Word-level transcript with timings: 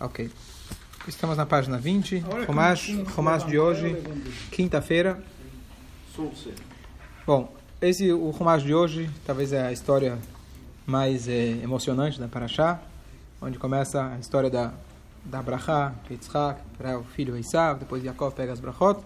Ok. 0.00 0.30
Estamos 1.08 1.36
na 1.36 1.46
página 1.46 1.78
20, 1.78 2.18
Romash, 2.46 2.94
Romash 3.14 3.46
de 3.46 3.58
hoje, 3.58 3.96
quinta-feira. 4.50 5.22
Bom, 7.26 7.52
esse 7.80 8.12
o 8.12 8.30
Romash 8.30 8.62
de 8.62 8.74
hoje 8.74 9.10
talvez 9.24 9.52
é 9.52 9.66
a 9.66 9.72
história 9.72 10.18
mais 10.86 11.28
é, 11.28 11.58
emocionante 11.62 12.20
da 12.20 12.28
Parashá, 12.28 12.82
onde 13.40 13.58
começa 13.58 14.14
a 14.14 14.18
história 14.18 14.50
da 14.50 14.72
da 15.24 15.40
Brachá, 15.40 15.94
Yitzhak, 16.10 16.60
para 16.76 16.98
o 16.98 17.04
filho 17.04 17.34
Esav, 17.34 17.78
depois 17.78 18.04
Yaakov 18.04 18.34
pega 18.34 18.52
as 18.52 18.60
brachot, 18.60 19.00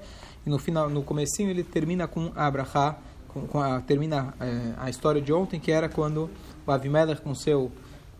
e 0.45 0.51
no 0.51 0.59
final, 0.59 0.91
no 0.91 1.05
comecinho 1.05 1.49
ele 1.49 1.63
termina 1.63 2.09
com 2.09 2.33
a 2.35 2.51
Brachá, 2.51 2.99
com, 3.29 3.47
com 3.47 3.61
a, 3.61 3.81
termina 3.81 4.35
é, 4.41 4.75
a 4.79 4.91
história 4.91 5.23
de 5.23 5.33
ontem, 5.33 5.61
que 5.61 5.71
era 5.71 5.89
quando 5.89 6.29
o 6.67 6.73
Avimelech 6.73 7.23
com 7.23 7.37
seu 7.37 7.71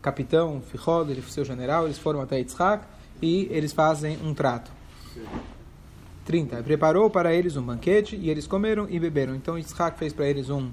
capitão, 0.01 0.61
Fichod, 0.61 1.11
ele 1.11 1.21
seu 1.23 1.43
general, 1.45 1.85
eles 1.85 1.97
foram 1.97 2.21
até 2.21 2.37
Yitzhak 2.37 2.85
e 3.21 3.47
eles 3.51 3.73
fazem 3.73 4.17
um 4.23 4.33
trato. 4.33 4.71
30. 6.25 6.61
Preparou 6.61 7.09
para 7.09 7.33
eles 7.33 7.57
um 7.57 7.63
banquete 7.63 8.15
e 8.15 8.29
eles 8.29 8.45
comeram 8.45 8.87
e 8.87 8.99
beberam. 8.99 9.35
Então 9.35 9.57
Yitzhak 9.57 9.97
fez 9.97 10.13
para 10.13 10.27
eles 10.27 10.49
um, 10.49 10.69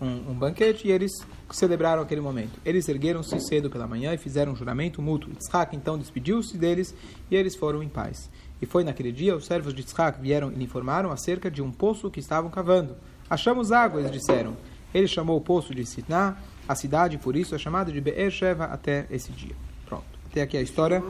um, 0.00 0.30
um, 0.30 0.34
banquete 0.34 0.88
e 0.88 0.90
eles 0.90 1.12
celebraram 1.50 2.02
aquele 2.02 2.22
momento. 2.22 2.58
Eles 2.64 2.88
ergueram-se 2.88 3.38
cedo 3.40 3.68
pela 3.68 3.86
manhã 3.86 4.14
e 4.14 4.18
fizeram 4.18 4.52
um 4.52 4.56
juramento 4.56 5.02
mútuo. 5.02 5.30
Yitzhak 5.30 5.76
então 5.76 5.98
despediu-se 5.98 6.56
deles 6.56 6.94
e 7.30 7.36
eles 7.36 7.54
foram 7.54 7.82
em 7.82 7.88
paz. 7.88 8.30
E 8.62 8.66
foi 8.66 8.82
naquele 8.82 9.12
dia, 9.12 9.36
os 9.36 9.44
servos 9.44 9.74
de 9.74 9.82
Yitzhak 9.82 10.20
vieram 10.20 10.50
e 10.50 10.54
lhe 10.54 10.64
informaram 10.64 11.12
acerca 11.12 11.50
de 11.50 11.60
um 11.60 11.70
poço 11.70 12.10
que 12.10 12.18
estavam 12.18 12.50
cavando. 12.50 12.96
Achamos 13.28 13.72
água, 13.72 14.00
eles 14.00 14.10
disseram. 14.10 14.56
Ele 14.94 15.08
chamou 15.08 15.36
o 15.36 15.40
poço 15.40 15.74
de 15.74 15.84
Sitná, 15.84 16.36
a 16.68 16.74
cidade, 16.74 17.18
por 17.18 17.34
isso, 17.34 17.54
é 17.54 17.58
chamada 17.58 17.92
de 17.92 18.00
Be'er 18.00 18.30
Sheva 18.30 18.64
até 18.64 19.06
esse 19.10 19.32
dia. 19.32 19.54
Pronto. 19.86 20.04
Até 20.30 20.42
aqui 20.42 20.56
a 20.56 20.62
história, 20.62 21.02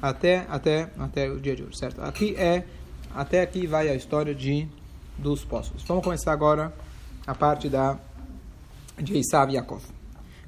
até, 0.00 0.46
até, 0.48 0.90
até 0.98 1.30
o 1.30 1.38
dia 1.38 1.54
de 1.54 1.62
hoje, 1.62 1.76
certo? 1.76 2.00
Aqui 2.00 2.34
é, 2.36 2.64
até 3.14 3.42
aqui 3.42 3.66
vai 3.66 3.88
a 3.88 3.94
história 3.94 4.34
de, 4.34 4.66
dos 5.18 5.44
poços. 5.44 5.82
Vamos 5.84 6.02
começar 6.02 6.32
agora 6.32 6.74
a 7.26 7.34
parte 7.34 7.68
da, 7.68 7.98
de 8.98 9.18
Esav 9.18 9.52
Yaakov. 9.52 9.82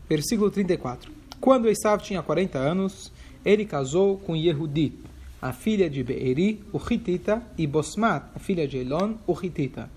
Versículo 0.08 0.50
34. 0.50 1.12
Quando 1.40 1.68
Esav 1.68 2.02
tinha 2.02 2.22
40 2.22 2.58
anos, 2.58 3.12
ele 3.44 3.64
casou 3.64 4.18
com 4.18 4.34
Yehudi, 4.34 4.98
a 5.40 5.52
filha 5.52 5.88
de 5.88 6.02
Beeri, 6.02 6.64
o 6.72 6.78
Hitita, 6.78 7.42
e 7.56 7.66
Bosmat, 7.66 8.24
a 8.34 8.38
filha 8.38 8.66
de 8.66 8.78
Elon, 8.78 9.14
o 9.26 9.38
Hitita. 9.40 9.88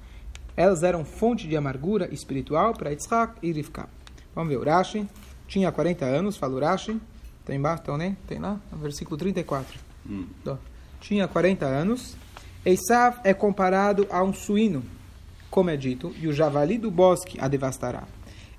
Elas 0.62 0.84
eram 0.84 1.04
fonte 1.04 1.48
de 1.48 1.58
amargura 1.58 2.08
espiritual 2.14 2.74
para 2.74 2.92
Yitzhak 2.92 3.34
e 3.42 3.52
Rivka. 3.52 3.90
Vamos 4.36 4.54
ver, 4.54 4.60
Urashi 4.60 5.08
tinha 5.48 5.72
40 5.72 6.06
anos, 6.06 6.38
fala 6.38 6.54
Urashi, 6.54 7.02
tem 7.44 7.56
embaixo, 7.56 7.82
então, 7.82 7.98
né? 7.98 8.16
Tem 8.28 8.38
lá, 8.38 8.62
versículo 8.74 9.18
34. 9.18 9.80
Hum. 10.08 10.28
Tinha 11.00 11.28
40 11.28 11.66
anos. 11.66 12.16
Esav 12.64 13.22
é 13.24 13.34
comparado 13.34 14.06
a 14.12 14.24
um 14.24 14.32
suíno, 14.32 14.84
como 15.50 15.72
é 15.72 15.76
dito, 15.76 16.14
e 16.22 16.28
o 16.28 16.32
javali 16.32 16.78
do 16.78 16.92
bosque 16.92 17.40
a 17.42 17.48
devastará. 17.48 18.04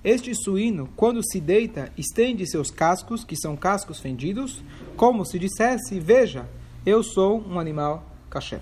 Este 0.03 0.35
suíno, 0.35 0.89
quando 0.97 1.23
se 1.23 1.41
deita, 1.41 1.93
estende 1.97 2.45
seus 2.51 2.69
cascos, 2.73 3.23
que 3.23 3.37
são 3.37 3.57
cascos 3.57 4.01
fendidos, 4.01 4.61
como 4.97 5.25
se 5.25 5.39
dissesse: 5.39 6.01
Veja, 6.01 6.49
eu 6.85 7.05
sou 7.05 7.41
um 7.49 7.61
animal 7.61 8.05
caché. 8.29 8.61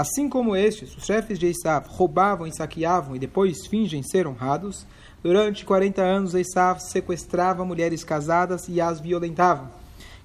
Assim 0.00 0.30
como 0.30 0.56
estes, 0.56 0.96
os 0.96 1.04
chefes 1.04 1.38
de 1.38 1.46
Esav 1.48 1.86
roubavam 1.86 2.46
e 2.46 2.56
saqueavam 2.56 3.14
e 3.14 3.18
depois 3.18 3.66
fingem 3.66 4.02
ser 4.02 4.26
honrados, 4.26 4.86
durante 5.22 5.62
40 5.62 6.00
anos 6.00 6.34
Esav 6.34 6.80
sequestrava 6.80 7.66
mulheres 7.66 8.02
casadas 8.02 8.66
e 8.66 8.80
as 8.80 8.98
violentava. 8.98 9.70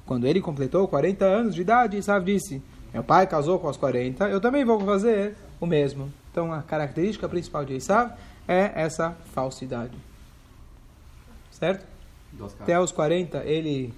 Quando 0.06 0.28
ele 0.28 0.40
completou 0.40 0.88
40 0.88 1.26
anos 1.26 1.54
de 1.54 1.60
idade, 1.60 1.98
Esav 1.98 2.24
disse: 2.24 2.64
Meu 2.94 3.04
pai 3.04 3.28
casou 3.28 3.60
com 3.60 3.68
os 3.68 3.76
40, 3.76 4.30
eu 4.30 4.40
também 4.40 4.64
vou 4.64 4.80
fazer 4.80 5.36
o 5.60 5.66
mesmo. 5.66 6.10
Então 6.32 6.54
a 6.54 6.62
característica 6.62 7.28
principal 7.28 7.66
de 7.66 7.74
Esav 7.74 8.14
é 8.48 8.72
essa 8.76 9.14
falsidade. 9.34 9.98
Certo? 11.52 11.86
Até 12.62 12.80
os 12.80 12.94
40 12.94 13.40
ele 13.40 13.94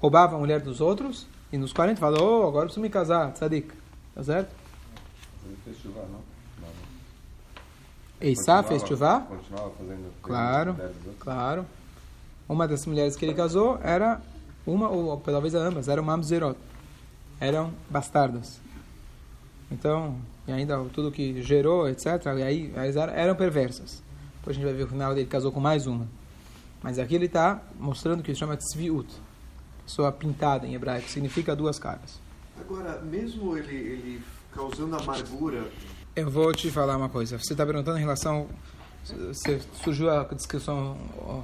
roubava 0.00 0.34
a 0.34 0.38
mulher 0.40 0.60
dos 0.60 0.80
outros 0.80 1.28
e 1.52 1.56
nos 1.56 1.72
40 1.72 2.00
falou: 2.00 2.42
oh, 2.42 2.48
agora 2.48 2.64
preciso 2.64 2.82
me 2.82 2.90
casar, 2.90 3.30
tzadik. 3.30 3.72
Tá 4.12 4.24
certo? 4.24 4.57
Eisá 8.20 8.62
fez 8.62 8.82
chuvá? 8.82 9.20
Continuava 9.20 9.70
fazendo 9.70 10.12
Claro, 10.22 10.76
claro. 11.20 11.66
Uma 12.48 12.66
das 12.66 12.84
mulheres 12.86 13.14
que 13.14 13.24
ele 13.24 13.34
casou 13.34 13.78
era 13.82 14.20
uma, 14.66 14.88
ou 14.88 15.16
talvez 15.18 15.54
ambas, 15.54 15.88
eram 15.88 16.02
mamzerot. 16.02 16.58
Eram 17.40 17.72
bastardas. 17.88 18.60
Então, 19.70 20.16
e 20.46 20.52
ainda 20.52 20.82
tudo 20.92 21.12
que 21.12 21.40
gerou, 21.42 21.88
etc., 21.88 22.06
e 22.38 22.42
aí 22.42 22.72
eram 23.14 23.34
perversas. 23.36 24.02
Depois 24.38 24.56
a 24.56 24.60
gente 24.60 24.64
vai 24.64 24.74
ver 24.74 24.84
o 24.84 24.88
final 24.88 25.14
dele 25.14 25.26
casou 25.26 25.52
com 25.52 25.60
mais 25.60 25.86
uma. 25.86 26.08
Mas 26.82 26.98
aqui 26.98 27.14
ele 27.14 27.26
está 27.26 27.60
mostrando 27.78 28.22
que 28.22 28.32
se 28.32 28.40
chama 28.40 28.56
tzviut, 28.56 29.12
pessoa 29.84 30.10
pintada 30.10 30.66
em 30.66 30.74
hebraico, 30.74 31.06
que 31.06 31.12
significa 31.12 31.54
duas 31.54 31.78
caras. 31.78 32.20
Agora, 32.58 33.00
mesmo 33.02 33.56
ele, 33.56 33.76
ele 33.76 34.22
causando 34.52 34.96
amargura 34.96 35.68
eu 36.18 36.28
vou 36.28 36.52
te 36.52 36.68
falar 36.68 36.96
uma 36.96 37.08
coisa. 37.08 37.38
Você 37.38 37.52
está 37.52 37.64
perguntando 37.64 37.96
em 37.96 38.00
relação. 38.00 38.48
Você, 39.04 39.60
surgiu 39.84 40.10
a 40.10 40.24
discussão 40.24 40.98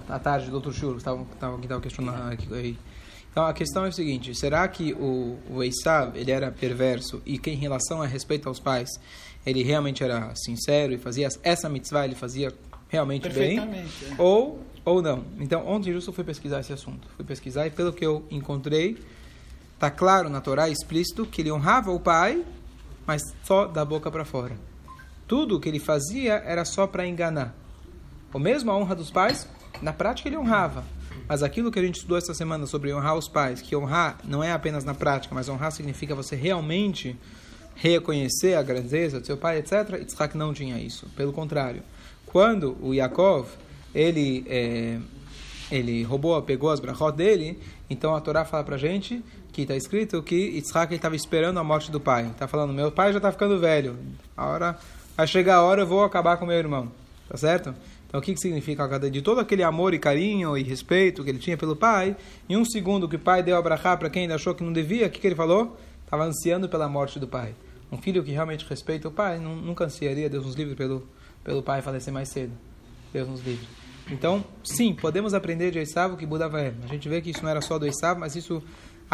à 0.09 0.19
tarde 0.19 0.51
do 0.51 0.59
Dr. 0.59 0.73
Shur, 0.73 0.95
que 0.95 0.99
estava 0.99 1.81
questionando 1.81 2.33
aqui. 2.33 2.77
Então 3.31 3.47
a 3.47 3.53
questão 3.53 3.85
é 3.85 3.91
o 3.91 3.93
seguinte: 3.93 4.35
será 4.35 4.67
que 4.67 4.93
o, 4.95 5.39
o 5.49 5.63
ele 5.63 6.31
era 6.33 6.51
perverso 6.51 7.23
e 7.25 7.39
que 7.39 7.51
em 7.51 7.55
relação 7.55 8.03
a 8.03 8.07
respeito 8.07 8.49
aos 8.49 8.59
pais 8.59 8.91
ele 9.47 9.63
realmente 9.63 10.03
era 10.03 10.35
sincero 10.35 10.93
e 10.93 10.99
fazia 10.99 11.29
essa 11.45 11.69
mitzvah 11.69 12.05
ele 12.05 12.17
fazia 12.17 12.53
realmente 12.89 13.29
bem? 13.29 13.61
É. 13.61 13.87
Ou 14.19 14.61
ou 14.85 15.01
não? 15.01 15.25
Então 15.39 15.65
ontem 15.69 15.93
justo 15.93 16.13
fui 16.13 16.25
pesquisar 16.25 16.59
esse 16.59 16.73
assunto. 16.73 17.07
Fui 17.17 17.25
pesquisar 17.25 17.65
e 17.69 17.71
pelo 17.71 17.93
que 17.93 18.05
eu 18.05 18.27
encontrei 18.29 18.99
está 19.75 19.89
claro 19.89 20.29
na 20.29 20.41
Torá 20.41 20.69
explícito 20.69 21.25
que 21.25 21.43
ele 21.43 21.53
honrava 21.53 21.93
o 21.93 22.01
pai 22.01 22.45
mas 23.07 23.35
só 23.43 23.67
da 23.67 23.85
boca 23.85 24.11
para 24.11 24.25
fora. 24.25 24.57
Tudo 25.27 25.57
o 25.57 25.61
que 25.61 25.69
ele 25.69 25.79
fazia 25.79 26.35
era 26.45 26.65
só 26.65 26.87
para 26.87 27.07
enganar. 27.07 27.55
O 28.33 28.39
mesmo 28.39 28.71
a 28.71 28.77
honra 28.77 28.95
dos 28.95 29.11
pais, 29.11 29.49
na 29.81 29.93
prática 29.93 30.29
ele 30.29 30.37
honrava. 30.37 30.85
Mas 31.29 31.43
aquilo 31.43 31.71
que 31.71 31.79
a 31.79 31.83
gente 31.83 31.97
estudou 31.97 32.19
essa 32.19 32.35
semana 32.35 32.67
sobre 32.67 32.93
honrar 32.93 33.17
os 33.17 33.29
pais, 33.29 33.63
que 33.63 33.75
honrar 33.75 34.19
não 34.25 34.43
é 34.43 34.53
apenas 34.53 34.85
na 34.85 34.95
prática, 34.95 35.35
mas 35.35 35.49
honrar 35.49 35.73
significa 35.73 36.15
você 36.15 36.37
realmente 36.37 37.17
reconhecer 37.75 38.55
a 38.55 38.63
grandeza 38.63 39.21
do 39.21 39.27
seu 39.27 39.37
pai, 39.37 39.59
etc. 39.59 39.99
Yitzhak 40.01 40.37
não 40.37 40.53
tinha 40.53 40.79
isso. 40.79 41.09
Pelo 41.17 41.33
contrário, 41.33 41.83
quando 42.27 42.77
o 42.81 42.93
Yaakov 42.93 43.49
ele 43.95 44.45
é, 44.49 44.99
ele 45.71 46.03
roubou, 46.03 46.41
pegou 46.43 46.71
as 46.71 46.81
brachot 46.81 47.17
dele, 47.17 47.59
então 47.89 48.15
a 48.15 48.21
Torá 48.21 48.45
fala 48.45 48.65
pra 48.65 48.77
gente 48.77 49.23
que 49.55 49.63
está 49.63 49.77
escrito 49.77 50.21
que 50.21 50.35
Yitzhak 50.35 50.93
estava 50.93 51.15
esperando 51.15 51.59
a 51.59 51.65
morte 51.65 51.91
do 51.91 52.01
pai. 52.01 52.27
Está 52.27 52.49
falando, 52.49 52.75
meu 52.75 52.91
pai 52.91 53.13
já 53.13 53.19
está 53.19 53.31
ficando 53.31 53.59
velho. 53.59 53.97
A 54.37 54.47
hora, 54.47 54.79
vai 55.17 55.27
chegar 55.29 55.57
a 55.57 55.63
hora, 55.63 55.83
eu 55.83 55.87
vou 55.87 56.03
acabar 56.03 56.37
com 56.37 56.45
meu 56.45 56.59
irmão. 56.59 56.91
Tá 57.29 57.37
certo? 57.37 57.73
Então, 58.09 58.21
o 58.21 58.23
que, 58.23 58.35
que 58.35 58.41
significa? 58.41 58.99
De 58.99 59.23
todo 59.23 59.41
aquele 59.41 59.63
amor 59.63 59.95
e 59.95 59.99
carinho 59.99 60.59
e 60.59 60.63
respeito 60.65 61.23
que 61.23 61.31
ele 61.31 61.39
tinha 61.39 61.57
pelo 61.57 61.77
pai, 61.77 62.17
em 62.49 62.57
um 62.57 62.65
segundo 62.65 63.09
que 63.09 63.15
o 63.15 63.19
pai 63.19 63.43
deu 63.43 63.57
a 63.57 63.63
brachá 63.63 63.97
para 63.97 64.11
quem 64.11 64.25
ele 64.25 64.33
achou 64.33 64.55
que 64.55 64.65
não 64.65 64.73
devia, 64.73 65.07
o 65.07 65.11
que, 65.11 65.21
que 65.21 65.27
ele 65.27 65.37
falou? 65.37 65.77
Estava 66.05 66.25
ansiando 66.25 66.69
pela 66.69 66.89
morte 66.89 67.21
do 67.21 67.29
pai. 67.29 67.55
Um 67.93 67.99
filho 67.99 68.25
que 68.25 68.33
realmente 68.33 68.67
respeita 68.69 69.07
o 69.07 69.13
pai 69.13 69.39
nunca 69.39 69.85
ansiaria, 69.85 70.29
Deus 70.29 70.45
nos 70.45 70.57
livre, 70.57 70.75
pelo, 70.75 71.09
pelo 71.45 71.63
pai 71.63 71.81
falecer 71.81 72.13
mais 72.13 72.29
cedo. 72.29 72.53
Deus 73.13 73.29
nos 73.29 73.41
livre. 73.45 73.67
Então, 74.11 74.45
sim, 74.63 74.95
podemos 74.95 75.33
aprender 75.33 75.71
de 75.71 75.79
Esav 75.79 76.13
o 76.13 76.17
que 76.17 76.27
Buda 76.27 76.49
vai. 76.49 76.75
A 76.83 76.87
gente 76.89 77.09
vê 77.09 77.21
que 77.21 77.31
isso 77.31 77.43
não 77.43 77.51
era 77.51 77.61
só 77.61 77.79
do 77.79 77.87
Esav, 77.87 78.19
mas 78.19 78.37
isso 78.37 78.63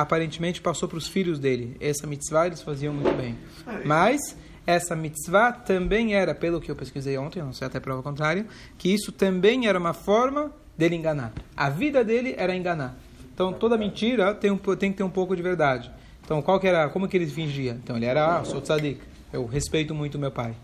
aparentemente 0.00 0.60
passou 0.60 0.88
para 0.88 0.98
os 0.98 1.08
filhos 1.08 1.38
dele. 1.38 1.76
Essa 1.80 2.06
mitzvah 2.06 2.46
eles 2.46 2.62
faziam 2.62 2.92
muito 2.94 3.14
bem. 3.16 3.36
Mas 3.84 4.36
essa 4.66 4.94
mitzvah 4.94 5.52
também 5.52 6.14
era, 6.14 6.34
pelo 6.34 6.60
que 6.60 6.70
eu 6.70 6.76
pesquisei 6.76 7.16
ontem, 7.18 7.42
não 7.42 7.52
sei 7.52 7.66
até 7.66 7.80
prova 7.80 8.02
contrária, 8.02 8.46
que 8.78 8.92
isso 8.92 9.12
também 9.12 9.66
era 9.66 9.78
uma 9.78 9.92
forma 9.92 10.52
dele 10.76 10.96
enganar. 10.96 11.32
A 11.56 11.68
vida 11.68 12.04
dele 12.04 12.34
era 12.36 12.54
enganar. 12.54 12.96
Então 13.34 13.52
toda 13.52 13.76
mentira 13.76 14.34
tem, 14.34 14.50
um, 14.50 14.56
tem 14.56 14.90
que 14.90 14.98
ter 14.98 15.04
um 15.04 15.10
pouco 15.10 15.34
de 15.34 15.42
verdade. 15.42 15.90
Então 16.24 16.40
qual 16.42 16.60
que 16.60 16.66
era, 16.66 16.88
como 16.88 17.08
que 17.08 17.16
ele 17.16 17.26
fingia? 17.26 17.72
Então 17.82 17.96
ele 17.96 18.06
era, 18.06 18.38
ah, 18.38 18.44
sou 18.44 18.60
tzadik, 18.60 19.00
eu 19.32 19.46
respeito 19.46 19.94
muito 19.94 20.18
meu 20.18 20.30
pai. 20.30 20.54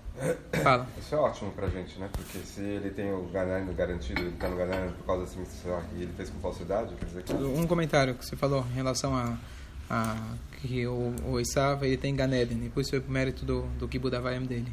Fala. 0.62 0.86
Isso 0.98 1.14
é 1.14 1.18
ótimo 1.18 1.52
pra 1.52 1.68
gente, 1.68 1.98
né? 1.98 2.08
Porque 2.10 2.38
se 2.38 2.60
ele 2.60 2.90
tem 2.90 3.12
o 3.12 3.22
ganhar 3.24 3.60
garantido, 3.74 4.22
ele 4.22 4.36
tá 4.36 4.48
no 4.48 4.56
ganhar 4.56 4.90
por 4.92 5.06
causa 5.06 5.24
dessa 5.24 5.38
mitzvah 5.38 5.82
e 5.94 6.02
ele 6.02 6.12
fez 6.16 6.30
com 6.30 6.40
falsidade, 6.40 6.94
quer 6.94 7.04
dizer 7.04 7.22
que... 7.22 7.34
Um 7.34 7.66
comentário 7.66 8.14
que 8.14 8.24
você 8.24 8.34
falou 8.36 8.64
em 8.72 8.74
relação 8.74 9.14
a, 9.14 9.36
a 9.90 10.16
que 10.60 10.86
o, 10.86 11.14
o 11.26 11.38
Isav, 11.38 11.84
ele 11.84 11.96
tem 11.96 12.16
Ganeden, 12.16 12.64
e 12.64 12.68
por 12.70 12.80
isso 12.80 12.90
foi 12.90 13.00
o 13.00 13.10
mérito 13.10 13.44
do, 13.44 13.62
do 13.78 13.86
Kibbutz 13.86 14.18
dele. 14.46 14.72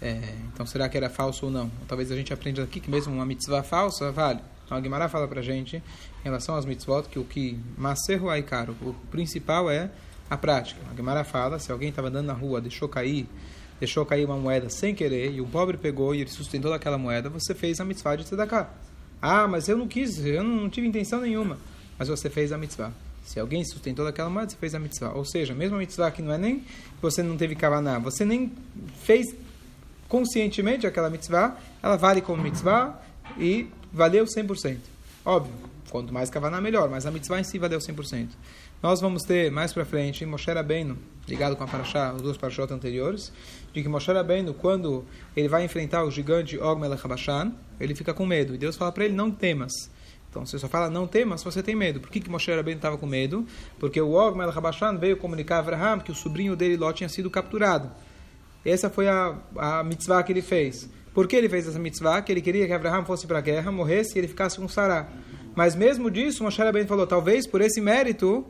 É, 0.00 0.34
então 0.52 0.66
será 0.66 0.88
que 0.88 0.96
era 0.96 1.08
falso 1.08 1.46
ou 1.46 1.52
não? 1.52 1.70
Talvez 1.88 2.12
a 2.12 2.16
gente 2.16 2.32
aprenda 2.32 2.62
aqui 2.62 2.80
que 2.80 2.90
mesmo 2.90 3.14
uma 3.14 3.24
mitzvah 3.24 3.62
falsa 3.62 4.12
vale. 4.12 4.40
Então 4.64 4.76
a 4.76 4.80
Guimara 4.80 5.08
fala 5.08 5.26
pra 5.26 5.40
gente, 5.40 5.76
em 5.76 6.24
relação 6.24 6.54
às 6.54 6.66
mitzvot, 6.66 7.08
que 7.08 7.18
o 7.18 7.24
que 7.24 7.58
Maserro 7.78 8.28
Aikaro, 8.28 8.76
o 8.82 8.92
principal 9.10 9.70
é 9.70 9.90
a 10.28 10.36
prática. 10.36 10.80
A 10.90 10.94
Guimara 10.94 11.24
fala, 11.24 11.58
se 11.58 11.72
alguém 11.72 11.88
estava 11.88 12.08
andando 12.08 12.26
na 12.26 12.32
rua, 12.32 12.60
deixou 12.60 12.88
cair, 12.88 13.28
deixou 13.78 14.04
cair 14.06 14.24
uma 14.24 14.36
moeda 14.36 14.68
sem 14.68 14.94
querer, 14.94 15.32
e 15.32 15.40
o 15.40 15.46
pobre 15.46 15.76
pegou 15.76 16.14
e 16.14 16.20
ele 16.20 16.30
sustentou 16.30 16.72
aquela 16.72 16.98
moeda, 16.98 17.28
você 17.28 17.54
fez 17.54 17.80
a 17.80 17.84
mitzvah 17.84 18.16
de 18.16 18.24
tzedakah. 18.24 18.68
Ah, 19.20 19.46
mas 19.46 19.68
eu 19.68 19.76
não 19.76 19.88
quis, 19.88 20.24
eu 20.24 20.42
não 20.42 20.68
tive 20.68 20.86
intenção 20.86 21.20
nenhuma. 21.20 21.58
Mas 21.98 22.08
você 22.08 22.28
fez 22.28 22.52
a 22.52 22.58
mitzvah. 22.58 22.92
Se 23.24 23.40
alguém 23.40 23.64
sustentou 23.64 24.04
daquela 24.04 24.30
moeda, 24.30 24.50
você 24.50 24.56
fez 24.56 24.74
a 24.74 24.78
mitzvah. 24.78 25.12
Ou 25.14 25.24
seja, 25.24 25.54
mesmo 25.54 25.76
a 25.76 25.78
mitzvah 25.78 26.10
que 26.10 26.22
não 26.22 26.32
é 26.32 26.38
nem 26.38 26.64
você 27.02 27.22
não 27.22 27.36
teve 27.36 27.54
kavaná, 27.54 27.98
você 27.98 28.24
nem 28.24 28.52
fez 29.02 29.34
conscientemente 30.08 30.86
aquela 30.86 31.10
mitzvah, 31.10 31.56
ela 31.82 31.96
vale 31.96 32.20
como 32.20 32.42
mitzvah 32.42 33.00
e 33.38 33.68
valeu 33.92 34.24
100%. 34.24 34.78
Óbvio, 35.24 35.52
quanto 35.90 36.14
mais 36.14 36.30
kavaná, 36.30 36.60
melhor, 36.60 36.88
mas 36.88 37.04
a 37.06 37.10
mitzvah 37.10 37.40
em 37.40 37.44
si 37.44 37.58
valeu 37.58 37.80
100%. 37.80 38.28
Nós 38.82 39.00
vamos 39.00 39.22
ter 39.22 39.50
mais 39.50 39.72
para 39.72 39.86
frente 39.86 40.24
Moshe 40.26 40.50
Rabbeinu, 40.50 40.98
ligado 41.26 41.56
com 41.56 41.64
a 41.64 41.66
Parashá, 41.66 42.12
os 42.12 42.20
dois 42.20 42.36
Parashot 42.36 42.72
anteriores, 42.72 43.32
de 43.72 43.82
que 43.82 43.88
Moshe 43.88 44.12
Rabbeinu, 44.12 44.52
quando 44.52 45.02
ele 45.34 45.48
vai 45.48 45.64
enfrentar 45.64 46.04
o 46.04 46.10
gigante 46.10 46.58
Og 46.58 46.78
Melech 46.78 47.02
ele 47.80 47.94
fica 47.94 48.12
com 48.12 48.26
medo. 48.26 48.54
E 48.54 48.58
Deus 48.58 48.76
fala 48.76 48.92
para 48.92 49.06
ele, 49.06 49.14
não 49.14 49.30
temas. 49.30 49.72
Então 50.28 50.44
você 50.44 50.58
só 50.58 50.68
fala 50.68 50.90
não 50.90 51.06
temas 51.06 51.42
você 51.42 51.62
tem 51.62 51.74
medo. 51.74 52.00
Por 52.00 52.10
que, 52.10 52.20
que 52.20 52.28
Moshe 52.28 52.54
Rabbeinu 52.54 52.78
estava 52.78 52.98
com 52.98 53.06
medo? 53.06 53.46
Porque 53.78 53.98
o 53.98 54.10
Og 54.10 54.36
Melech 54.36 54.58
veio 55.00 55.16
comunicar 55.16 55.56
a 55.56 55.60
Abraham 55.60 56.00
que 56.00 56.12
o 56.12 56.14
sobrinho 56.14 56.54
dele, 56.54 56.76
Ló, 56.76 56.92
tinha 56.92 57.08
sido 57.08 57.30
capturado. 57.30 57.90
Essa 58.62 58.90
foi 58.90 59.08
a, 59.08 59.38
a 59.56 59.82
mitzvah 59.84 60.22
que 60.22 60.32
ele 60.32 60.42
fez. 60.42 60.90
Por 61.14 61.26
que 61.26 61.34
ele 61.34 61.48
fez 61.48 61.66
essa 61.66 61.78
mitzvah? 61.78 62.20
Que 62.20 62.30
ele 62.30 62.42
queria 62.42 62.66
que 62.66 62.72
Abraham 62.74 63.06
fosse 63.06 63.26
para 63.26 63.38
a 63.38 63.40
guerra, 63.40 63.72
morresse 63.72 64.16
e 64.16 64.18
ele 64.18 64.28
ficasse 64.28 64.58
com 64.58 64.68
Sará. 64.68 65.08
Mas 65.54 65.74
mesmo 65.74 66.10
disso, 66.10 66.44
Moshe 66.44 66.60
Rabbeinu 66.60 66.86
falou, 66.86 67.06
talvez 67.06 67.46
por 67.46 67.62
esse 67.62 67.80
mérito, 67.80 68.44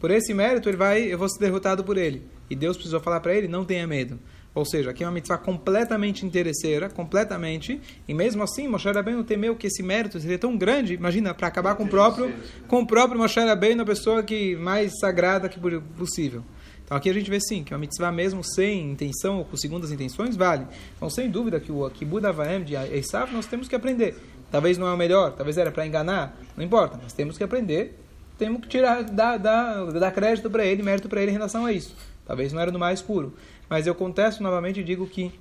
por 0.00 0.10
esse 0.10 0.32
mérito 0.32 0.68
ele 0.68 0.76
vai, 0.76 1.02
eu 1.02 1.18
vou 1.18 1.28
ser 1.28 1.40
derrotado 1.40 1.82
por 1.84 1.96
ele. 1.96 2.22
E 2.48 2.56
Deus 2.56 2.76
precisou 2.76 3.00
falar 3.00 3.20
para 3.20 3.34
ele, 3.34 3.48
não 3.48 3.64
tenha 3.64 3.86
medo. 3.86 4.18
Ou 4.54 4.64
seja, 4.64 4.90
aqui 4.90 5.04
é 5.04 5.06
uma 5.06 5.12
mitzvah 5.12 5.38
completamente 5.38 6.24
interesseira, 6.26 6.88
completamente, 6.88 7.80
e 8.08 8.14
mesmo 8.14 8.42
assim 8.42 8.66
Moshe 8.66 8.90
Rabbeinu 8.90 9.22
temeu 9.22 9.54
que 9.54 9.66
esse 9.66 9.82
mérito 9.82 10.18
seria 10.18 10.38
tão 10.38 10.56
grande, 10.56 10.94
imagina, 10.94 11.32
para 11.32 11.46
acabar 11.46 11.74
com 11.74 11.84
o 11.84 11.88
próprio 11.88 12.34
com 12.66 12.80
o 12.80 12.86
próprio 12.86 13.20
Moshe 13.20 13.38
Rabbeinu, 13.38 13.82
a 13.82 13.86
pessoa 13.86 14.22
que 14.22 14.56
mais 14.56 14.92
sagrada 14.98 15.48
que 15.48 15.60
possível. 15.96 16.42
Então 16.84 16.96
aqui 16.96 17.10
a 17.10 17.12
gente 17.12 17.30
vê 17.30 17.38
sim 17.38 17.62
que 17.62 17.74
uma 17.74 17.78
mitzvah 17.78 18.10
mesmo 18.10 18.42
sem 18.42 18.92
intenção 18.92 19.38
ou 19.38 19.44
com 19.44 19.56
segundas 19.56 19.92
intenções 19.92 20.34
vale. 20.34 20.66
Então 20.96 21.10
sem 21.10 21.30
dúvida 21.30 21.60
que 21.60 21.70
o 21.70 21.88
Kibud 21.90 22.26
Avaem 22.26 22.64
de 22.64 22.74
Esav 22.74 23.30
nós 23.32 23.46
temos 23.46 23.68
que 23.68 23.76
aprender. 23.76 24.16
Talvez 24.50 24.78
não 24.78 24.88
é 24.88 24.92
o 24.94 24.96
melhor, 24.96 25.32
talvez 25.32 25.58
era 25.58 25.70
para 25.70 25.86
enganar, 25.86 26.36
não 26.56 26.64
importa, 26.64 26.98
mas 27.02 27.12
temos 27.12 27.36
que 27.36 27.44
aprender, 27.44 27.98
temos 28.38 28.60
que 28.62 28.68
tirar, 28.68 29.02
dar, 29.02 29.36
dar, 29.36 29.92
dar 29.92 30.12
crédito 30.12 30.48
para 30.48 30.64
ele, 30.64 30.82
mérito 30.82 31.08
para 31.08 31.20
ele 31.20 31.30
em 31.30 31.34
relação 31.34 31.66
a 31.66 31.72
isso. 31.72 31.94
Talvez 32.24 32.52
não 32.52 32.60
era 32.60 32.70
no 32.70 32.78
mais 32.78 33.02
puro. 33.02 33.34
Mas 33.68 33.86
eu 33.86 33.94
contesto 33.94 34.42
novamente 34.42 34.80
e 34.80 34.84
digo 34.84 35.06
que 35.06 35.32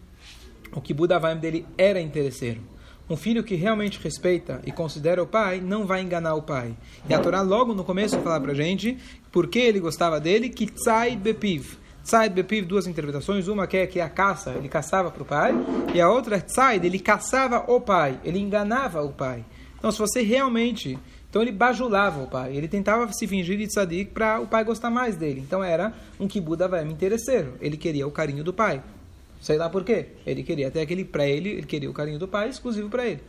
o 0.74 0.82
Kibud 0.82 1.14
Avaim 1.14 1.38
dele 1.38 1.66
era 1.78 2.02
interesseiro. 2.02 2.62
Um 3.10 3.16
filho 3.16 3.44
que 3.44 3.56
realmente 3.56 4.00
respeita 4.04 4.60
e 4.66 4.72
considera 4.72 5.24
o 5.24 5.28
pai 5.28 5.62
não 5.62 5.86
vai 5.86 6.02
enganar 6.02 6.36
o 6.36 6.42
pai. 6.42 6.76
E 7.08 7.14
a 7.14 7.20
Torá 7.20 7.42
logo 7.42 7.74
no 7.74 7.84
começo 7.84 8.20
fala 8.20 8.42
pra 8.42 8.54
gente 8.54 8.98
por 9.32 9.48
que 9.48 9.60
ele 9.60 9.80
gostava 9.80 10.20
dele, 10.20 10.50
que 10.50 10.66
tzai 10.66 11.16
bepiv. 11.16 11.78
Tzai 12.04 12.30
bepiv, 12.30 12.66
duas 12.66 12.88
interpretações. 12.88 13.48
Uma 13.48 13.68
que 13.68 13.78
é 13.78 13.88
que 13.88 14.02
a 14.02 14.10
caça, 14.10 14.52
ele 14.52 14.68
caçava 14.68 15.12
para 15.12 15.24
o 15.24 15.26
pai. 15.26 15.54
E 15.94 16.02
a 16.02 16.10
outra, 16.10 16.42
tzai, 16.42 16.82
ele 16.84 17.00
caçava 17.00 17.64
o 17.72 17.80
pai. 17.80 18.20
Ele 18.26 18.40
enganava 18.40 19.02
o 19.04 19.14
pai. 19.14 19.46
Então, 19.78 19.92
se 19.92 20.00
você 20.00 20.22
realmente... 20.22 20.98
Então, 21.30 21.42
ele 21.42 21.52
bajulava 21.52 22.24
o 22.24 22.28
pai. 22.28 22.56
Ele 22.56 22.68
tentava 22.68 23.12
se 23.12 23.28
fingir 23.28 23.58
de 23.58 23.68
tzadik 23.68 24.12
para 24.12 24.40
o 24.40 24.48
pai 24.48 24.64
gostar 24.64 24.90
mais 24.90 25.16
dele. 25.16 25.42
Então, 25.42 25.64
era 25.64 25.94
um 26.20 26.28
kibbutz 26.28 26.70
me 26.86 26.94
interesseiro. 26.94 27.54
Ele 27.62 27.78
queria 27.78 28.08
o 28.08 28.12
carinho 28.12 28.44
do 28.44 28.54
pai. 28.54 28.82
Sei 29.42 29.58
lá 29.58 29.70
por 29.70 29.84
quê. 29.84 30.08
Ele 30.26 30.44
queria 30.44 30.68
até 30.68 30.82
aquele 30.82 31.06
para 31.06 31.28
ele, 31.28 31.50
ele 31.50 31.66
queria 31.66 31.90
o 31.90 31.94
carinho 31.94 32.20
do 32.20 32.28
pai 32.28 32.50
exclusivo 32.50 32.90
para 32.90 33.06
ele. 33.06 33.22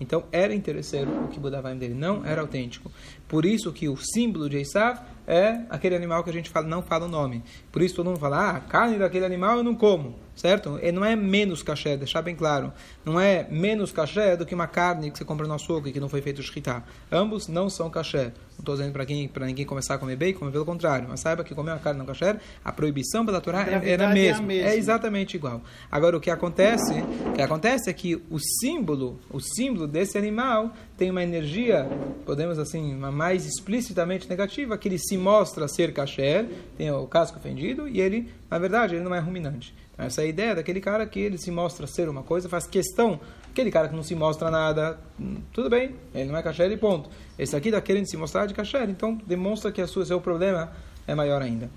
Então 0.00 0.24
era 0.32 0.54
interesseiro 0.54 1.24
o 1.24 1.28
que 1.28 1.38
Budavaim 1.38 1.76
dele, 1.76 1.94
não 1.94 2.24
era 2.24 2.40
autêntico. 2.40 2.90
Por 3.28 3.44
isso 3.44 3.70
que 3.70 3.86
o 3.88 3.96
símbolo 3.96 4.48
de 4.48 4.56
Esav 4.56 4.98
é 5.26 5.60
aquele 5.68 5.94
animal 5.94 6.24
que 6.24 6.30
a 6.30 6.32
gente 6.32 6.48
fala, 6.48 6.66
não 6.66 6.82
fala 6.82 7.04
o 7.04 7.08
nome. 7.08 7.44
Por 7.70 7.82
isso 7.82 7.96
todo 7.96 8.06
mundo 8.06 8.18
fala, 8.18 8.38
ah, 8.38 8.56
a 8.56 8.60
carne 8.60 8.98
daquele 8.98 9.26
animal 9.26 9.58
eu 9.58 9.62
não 9.62 9.74
como, 9.74 10.18
certo? 10.34 10.78
E 10.82 10.90
não 10.92 11.04
é 11.04 11.14
menos 11.14 11.62
caché, 11.62 11.96
deixar 11.96 12.22
bem 12.22 12.34
claro. 12.34 12.72
Não 13.04 13.20
é 13.20 13.46
menos 13.50 13.92
caché 13.92 14.36
do 14.36 14.46
que 14.46 14.54
uma 14.54 14.66
carne 14.66 15.10
que 15.10 15.18
você 15.18 15.24
compra 15.24 15.46
no 15.46 15.54
açougue 15.54 15.92
que 15.92 16.00
não 16.00 16.08
foi 16.08 16.20
feito 16.22 16.42
shkita. 16.42 16.82
Ambos 17.10 17.48
não 17.48 17.68
são 17.68 17.90
caché. 17.90 18.32
Não 18.52 18.60
estou 18.60 18.76
dizendo 18.76 18.92
para 19.32 19.46
ninguém 19.46 19.64
começar 19.64 19.94
a 19.94 19.98
comer 19.98 20.16
bacon, 20.16 20.50
pelo 20.50 20.64
contrário. 20.64 21.06
Mas 21.08 21.20
saiba 21.20 21.42
que 21.42 21.54
comer 21.54 21.72
uma 21.72 21.78
carne 21.78 21.98
não 21.98 22.06
caché, 22.06 22.36
a 22.64 22.72
proibição 22.72 23.24
pela 23.24 23.40
Torá 23.40 23.66
era 23.66 24.08
a 24.08 24.12
mesma. 24.12 24.52
É, 24.52 24.56
é 24.56 24.76
exatamente 24.76 25.34
igual. 25.36 25.62
Agora 25.90 26.16
o 26.16 26.20
que 26.20 26.30
acontece, 26.30 26.94
o 27.26 27.32
que 27.32 27.42
acontece 27.42 27.88
é 27.88 27.92
que 27.92 28.22
o 28.30 28.38
símbolo, 28.38 29.18
o 29.30 29.40
símbolo 29.40 29.86
desse 29.86 30.18
animal 30.18 30.72
tem 30.96 31.10
uma 31.10 31.22
energia, 31.22 31.88
podemos 32.26 32.58
assim, 32.58 32.94
uma 32.94 33.10
mais 33.10 33.46
explicitamente 33.46 34.28
negativa, 34.28 34.76
que 34.76 34.88
ele 34.88 34.98
se 34.98 35.16
mostra 35.16 35.66
ser 35.66 35.92
kasher, 35.92 36.46
tem 36.76 36.90
o 36.90 37.06
casco 37.06 37.40
fendido, 37.40 37.88
e 37.88 38.00
ele, 38.00 38.30
na 38.50 38.58
verdade, 38.58 38.96
ele 38.96 39.04
não 39.04 39.14
é 39.14 39.18
ruminante. 39.18 39.74
Essa 40.00 40.22
é 40.22 40.24
a 40.24 40.26
ideia 40.28 40.54
daquele 40.54 40.80
cara 40.80 41.06
que 41.06 41.20
ele 41.20 41.36
se 41.36 41.50
mostra 41.50 41.86
ser 41.86 42.08
uma 42.08 42.22
coisa, 42.22 42.48
faz 42.48 42.66
questão, 42.66 43.20
aquele 43.50 43.70
cara 43.70 43.88
que 43.88 43.94
não 43.94 44.02
se 44.02 44.14
mostra 44.14 44.50
nada, 44.50 44.98
hum, 45.20 45.36
tudo 45.52 45.68
bem, 45.68 45.94
ele 46.14 46.30
não 46.30 46.38
é 46.38 46.42
kasher 46.42 46.70
e 46.70 46.76
ponto. 46.76 47.10
Esse 47.38 47.54
aqui 47.54 47.68
está 47.68 47.80
querendo 47.80 48.06
se 48.06 48.16
mostrar 48.16 48.46
de 48.46 48.54
kasher, 48.54 48.88
então 48.88 49.20
demonstra 49.26 49.70
que 49.70 49.80
a 49.80 49.86
sua, 49.86 50.06
seu 50.06 50.20
problema 50.20 50.72
é 51.06 51.14
maior 51.14 51.42
ainda. 51.42 51.70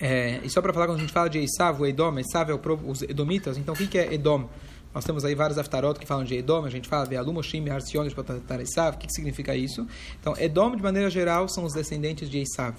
É, 0.00 0.40
e 0.42 0.50
só 0.50 0.60
para 0.60 0.72
falar, 0.72 0.86
quando 0.86 0.98
a 0.98 1.00
gente 1.00 1.12
fala 1.12 1.28
de 1.28 1.38
Esav, 1.38 1.80
o 1.80 1.86
Edom, 1.86 2.18
Esav 2.18 2.50
é 2.50 2.54
o, 2.54 2.60
os 2.88 3.02
Edomitas, 3.02 3.56
então 3.56 3.74
o 3.74 3.76
que, 3.76 3.86
que 3.86 3.98
é 3.98 4.12
Edom? 4.14 4.48
Nós 4.94 5.04
temos 5.04 5.24
aí 5.24 5.34
vários 5.34 5.58
aftarot 5.58 5.98
que 5.98 6.06
falam 6.06 6.24
de 6.24 6.34
Edom, 6.34 6.64
a 6.64 6.70
gente 6.70 6.88
fala 6.88 7.06
de 7.06 7.16
Alumoshim, 7.16 7.68
Harsiones, 7.68 8.14
Esav, 8.60 8.96
o 8.96 8.98
que, 8.98 9.06
que 9.06 9.12
significa 9.12 9.54
isso? 9.54 9.86
Então, 10.20 10.34
Edom, 10.38 10.74
de 10.74 10.82
maneira 10.82 11.08
geral, 11.08 11.48
são 11.48 11.64
os 11.64 11.72
descendentes 11.72 12.28
de 12.28 12.40
Esav. 12.40 12.74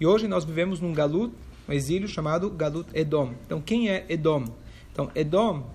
E 0.00 0.06
hoje 0.06 0.28
nós 0.28 0.44
vivemos 0.44 0.80
num 0.80 0.92
galut, 0.92 1.32
um 1.68 1.72
exílio 1.72 2.08
chamado 2.08 2.50
Galut 2.50 2.88
Edom. 2.94 3.34
Então, 3.44 3.60
quem 3.60 3.90
é 3.90 4.06
Edom? 4.08 4.44
Então, 4.90 5.10
Edom, 5.14 5.70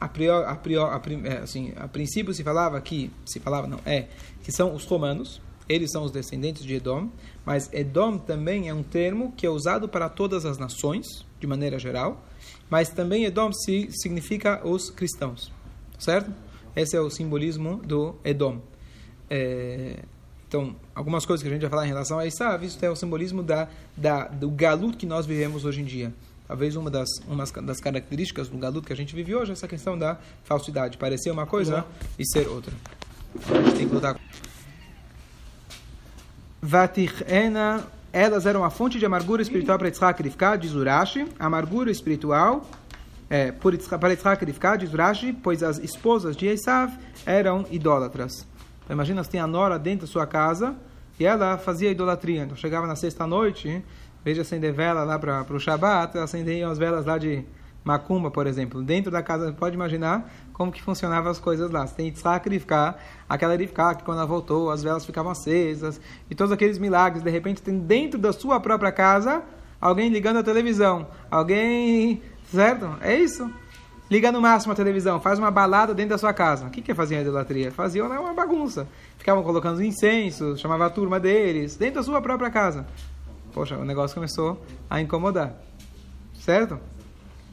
a, 0.00 0.08
prior, 0.08 0.44
a, 0.46 0.56
prior, 0.56 0.88
a, 0.88 1.00
é, 1.28 1.38
assim, 1.38 1.72
a 1.76 1.86
princípio 1.86 2.34
se 2.34 2.42
falava 2.42 2.80
que, 2.80 3.10
se 3.24 3.40
falava 3.40 3.66
não, 3.66 3.80
é, 3.86 4.08
que 4.42 4.50
são 4.52 4.74
os 4.74 4.84
romanos, 4.84 5.40
eles 5.68 5.90
são 5.90 6.04
os 6.04 6.10
descendentes 6.10 6.64
de 6.64 6.74
Edom, 6.74 7.08
mas 7.44 7.72
Edom 7.72 8.18
também 8.18 8.68
é 8.68 8.74
um 8.74 8.82
termo 8.82 9.32
que 9.36 9.46
é 9.46 9.50
usado 9.50 9.88
para 9.88 10.08
todas 10.08 10.44
as 10.44 10.58
nações, 10.58 11.24
de 11.40 11.46
maneira 11.46 11.78
geral, 11.78 12.24
mas 12.68 12.88
também 12.88 13.24
Edom 13.24 13.50
significa 13.52 14.66
os 14.66 14.90
cristãos, 14.90 15.52
certo? 15.98 16.32
Esse 16.74 16.96
é 16.96 17.00
o 17.00 17.08
simbolismo 17.08 17.78
do 17.78 18.14
Edom. 18.24 18.60
É, 19.30 20.04
então, 20.48 20.76
algumas 20.94 21.26
coisas 21.26 21.42
que 21.42 21.48
a 21.48 21.52
gente 21.52 21.62
vai 21.62 21.70
falar 21.70 21.86
em 21.86 21.88
relação 21.88 22.18
a 22.18 22.26
Esav, 22.26 22.64
isso 22.64 22.82
é 22.84 22.88
o 22.88 22.94
simbolismo 22.94 23.42
da, 23.42 23.68
da, 23.96 24.28
do 24.28 24.48
galut 24.48 24.96
que 24.96 25.06
nós 25.06 25.26
vivemos 25.26 25.64
hoje 25.64 25.80
em 25.80 25.84
dia. 25.84 26.12
Talvez 26.46 26.76
uma 26.76 26.88
das, 26.88 27.08
uma 27.26 27.44
das 27.44 27.80
características 27.80 28.48
do 28.48 28.56
galut 28.56 28.86
que 28.86 28.92
a 28.92 28.96
gente 28.96 29.14
vive 29.14 29.34
hoje 29.34 29.50
é 29.50 29.52
essa 29.54 29.66
questão 29.66 29.98
da 29.98 30.16
falsidade. 30.44 30.96
Parecer 30.96 31.30
uma 31.32 31.46
coisa 31.46 31.84
e 32.16 32.24
ser 32.24 32.46
outra. 32.46 32.72
A 33.50 33.62
gente 33.62 33.76
tem 33.76 33.88
que 33.88 33.94
lutar. 33.94 34.16
Vatichena 36.62 37.84
elas 38.12 38.46
eram 38.46 38.64
a 38.64 38.70
fonte 38.70 38.98
de 38.98 39.04
amargura 39.04 39.42
espiritual 39.42 39.76
para 39.76 39.88
Yitzhak 39.88 40.22
Rivka, 40.22 40.56
diz 40.56 40.72
Urashi, 40.72 41.26
amargura 41.38 41.90
espiritual 41.90 42.66
é, 43.28 43.52
para 43.52 44.10
Yitzhak 44.10 44.42
Rivka, 44.42 44.74
diz 44.78 44.90
Urashi, 44.90 45.34
pois 45.34 45.62
as 45.62 45.78
esposas 45.78 46.34
de 46.34 46.46
Esav 46.46 46.90
eram 47.26 47.66
idólatras. 47.70 48.46
Então, 48.86 48.94
imagina 48.94 49.22
se 49.24 49.30
tem 49.30 49.40
a 49.40 49.48
nora 49.48 49.80
dentro 49.80 50.06
da 50.06 50.06
sua 50.06 50.28
casa 50.28 50.76
e 51.18 51.26
ela 51.26 51.58
fazia 51.58 51.90
idolatria. 51.90 52.44
Então 52.44 52.56
chegava 52.56 52.86
na 52.86 52.94
sexta-noite, 52.94 53.84
de 54.24 54.40
acender 54.40 54.72
vela 54.72 55.02
lá 55.02 55.18
para 55.18 55.44
o 55.50 55.58
Shabat, 55.58 56.16
acendiam 56.18 56.70
as 56.70 56.78
velas 56.78 57.04
lá 57.04 57.18
de 57.18 57.44
macumba, 57.84 58.30
por 58.30 58.46
exemplo. 58.46 58.82
Dentro 58.82 59.10
da 59.10 59.22
casa, 59.22 59.52
pode 59.52 59.74
imaginar 59.74 60.32
como 60.52 60.70
que 60.70 60.80
funcionavam 60.80 61.30
as 61.30 61.40
coisas 61.40 61.68
lá. 61.68 61.84
Você 61.84 61.94
tem 61.96 62.06
Yitzhak 62.06 62.48
Rivka, 62.48 62.96
aquela 63.28 63.56
Rivka 63.56 63.96
que 63.96 64.04
quando 64.04 64.18
ela 64.18 64.26
voltou, 64.26 64.70
as 64.70 64.82
velas 64.82 65.04
ficavam 65.04 65.32
acesas, 65.32 66.00
e 66.30 66.34
todos 66.34 66.52
aqueles 66.52 66.78
milagres. 66.78 67.22
De 67.22 67.30
repente, 67.30 67.60
tem 67.60 67.78
dentro 67.78 68.18
da 68.20 68.32
sua 68.32 68.60
própria 68.60 68.92
casa, 68.92 69.42
alguém 69.80 70.08
ligando 70.08 70.38
a 70.38 70.42
televisão, 70.42 71.08
alguém... 71.30 72.22
Certo? 72.52 72.96
É 73.00 73.16
isso. 73.16 73.50
Liga 74.10 74.30
no 74.30 74.40
máximo 74.40 74.72
a 74.72 74.76
televisão, 74.76 75.20
faz 75.20 75.38
uma 75.38 75.50
balada 75.50 75.92
dentro 75.92 76.10
da 76.10 76.18
sua 76.18 76.32
casa. 76.32 76.66
O 76.66 76.70
que 76.70 76.80
que 76.80 76.94
fazia 76.94 77.18
a 77.18 77.22
idolatria? 77.22 77.72
Faziam 77.72 78.08
né, 78.08 78.18
uma 78.18 78.32
bagunça. 78.32 78.86
Ficavam 79.18 79.42
colocando 79.42 79.82
incenso, 79.82 80.56
chamava 80.56 80.86
a 80.86 80.90
turma 80.90 81.18
deles, 81.18 81.76
dentro 81.76 81.96
da 81.96 82.02
sua 82.04 82.20
própria 82.20 82.50
casa. 82.50 82.86
Poxa, 83.52 83.76
o 83.76 83.84
negócio 83.84 84.14
começou 84.14 84.62
a 84.88 85.00
incomodar. 85.00 85.54
Certo? 86.38 86.78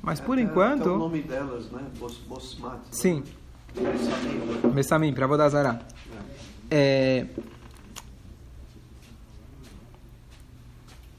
Mas 0.01 0.19
por 0.19 0.37
é, 0.37 0.41
enquanto. 0.41 0.89
É 0.89 0.91
o 0.91 0.97
nome 0.97 1.21
delas, 1.21 1.71
né? 1.71 1.81
Bosmat. 2.27 2.73
Né? 2.73 2.79
Sim. 2.91 3.23
Bessamim, 4.73 5.13
para 5.13 5.25
Vodazara. 5.25 5.81
É... 6.69 7.25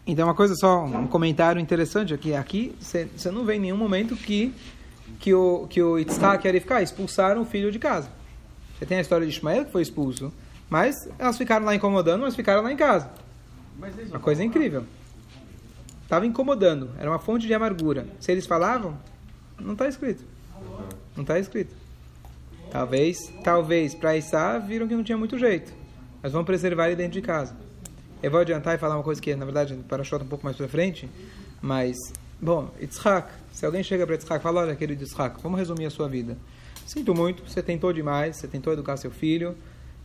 Então, 0.06 0.28
uma 0.28 0.34
coisa 0.34 0.54
só, 0.54 0.84
um 0.84 1.06
comentário 1.06 1.58
interessante 1.60 2.12
aqui. 2.12 2.34
Aqui, 2.34 2.76
você 2.78 3.30
não 3.32 3.44
vê 3.44 3.54
em 3.54 3.60
nenhum 3.60 3.76
momento 3.76 4.14
que, 4.14 4.54
que 5.18 5.34
o, 5.34 5.66
que 5.68 5.82
o 5.82 5.98
Yitzhak 5.98 6.44
e 6.44 6.48
Arifká 6.48 6.82
expulsaram 6.82 7.42
o 7.42 7.44
filho 7.44 7.72
de 7.72 7.78
casa. 7.78 8.08
Você 8.78 8.86
tem 8.86 8.98
a 8.98 9.00
história 9.00 9.26
de 9.26 9.32
Ismael 9.32 9.64
que 9.64 9.72
foi 9.72 9.82
expulso, 9.82 10.32
mas 10.68 11.08
elas 11.18 11.38
ficaram 11.38 11.64
lá 11.64 11.74
incomodando, 11.74 12.22
mas 12.22 12.34
ficaram 12.34 12.62
lá 12.62 12.72
em 12.72 12.76
casa. 12.76 13.10
Uma 14.08 14.20
coisa 14.20 14.44
incrível. 14.44 14.84
Estava 16.02 16.26
incomodando, 16.26 16.90
era 16.98 17.10
uma 17.10 17.18
fonte 17.18 17.46
de 17.46 17.54
amargura. 17.54 18.06
Se 18.20 18.30
eles 18.30 18.46
falavam, 18.46 18.96
não 19.58 19.72
está 19.72 19.88
escrito. 19.88 20.24
Não 21.16 21.22
está 21.22 21.38
escrito. 21.38 21.74
Talvez, 22.70 23.16
talvez, 23.42 23.94
para 23.94 24.16
Issa 24.16 24.58
viram 24.58 24.86
que 24.88 24.94
não 24.94 25.04
tinha 25.04 25.16
muito 25.16 25.38
jeito. 25.38 25.72
Mas 26.22 26.32
vão 26.32 26.44
preservar 26.44 26.86
ele 26.88 26.96
dentro 26.96 27.12
de 27.12 27.22
casa. 27.22 27.54
Eu 28.22 28.30
vou 28.30 28.40
adiantar 28.40 28.74
e 28.74 28.78
falar 28.78 28.96
uma 28.96 29.02
coisa 29.02 29.20
que, 29.20 29.34
na 29.36 29.44
verdade, 29.44 29.74
para 29.88 30.02
a 30.02 30.16
um 30.16 30.26
pouco 30.26 30.44
mais 30.44 30.56
para 30.56 30.66
frente. 30.66 31.08
Mas, 31.60 31.96
bom, 32.44 32.70
Yitzhak, 32.80 33.32
se 33.50 33.64
alguém 33.64 33.82
chega 33.82 34.06
para 34.06 34.16
Yitzhak 34.16 34.38
e 34.38 34.42
fala, 34.42 34.60
olha, 34.60 34.76
querido 34.76 35.02
Yitzhak, 35.02 35.42
vamos 35.42 35.58
resumir 35.58 35.86
a 35.86 35.90
sua 35.90 36.08
vida. 36.08 36.36
Sinto 36.86 37.14
muito, 37.14 37.48
você 37.48 37.62
tentou 37.62 37.90
demais, 37.92 38.36
você 38.36 38.46
tentou 38.46 38.72
educar 38.72 38.98
seu 38.98 39.10
filho, 39.10 39.56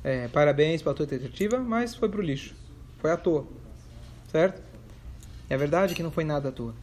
é, 0.02 0.30
parabéns 0.30 0.82
pela 0.82 0.96
tua 0.96 1.06
tentativa, 1.06 1.60
mas 1.60 1.94
foi 1.94 2.08
para 2.08 2.20
o 2.20 2.24
lixo. 2.24 2.56
Foi 3.00 3.12
à 3.12 3.18
toa. 3.18 3.46
Certo? 4.32 4.62
É 5.50 5.58
verdade 5.58 5.94
que 5.94 6.02
não 6.02 6.12
foi 6.12 6.24
nada 6.24 6.48
à 6.48 6.52
toa. 6.52 6.74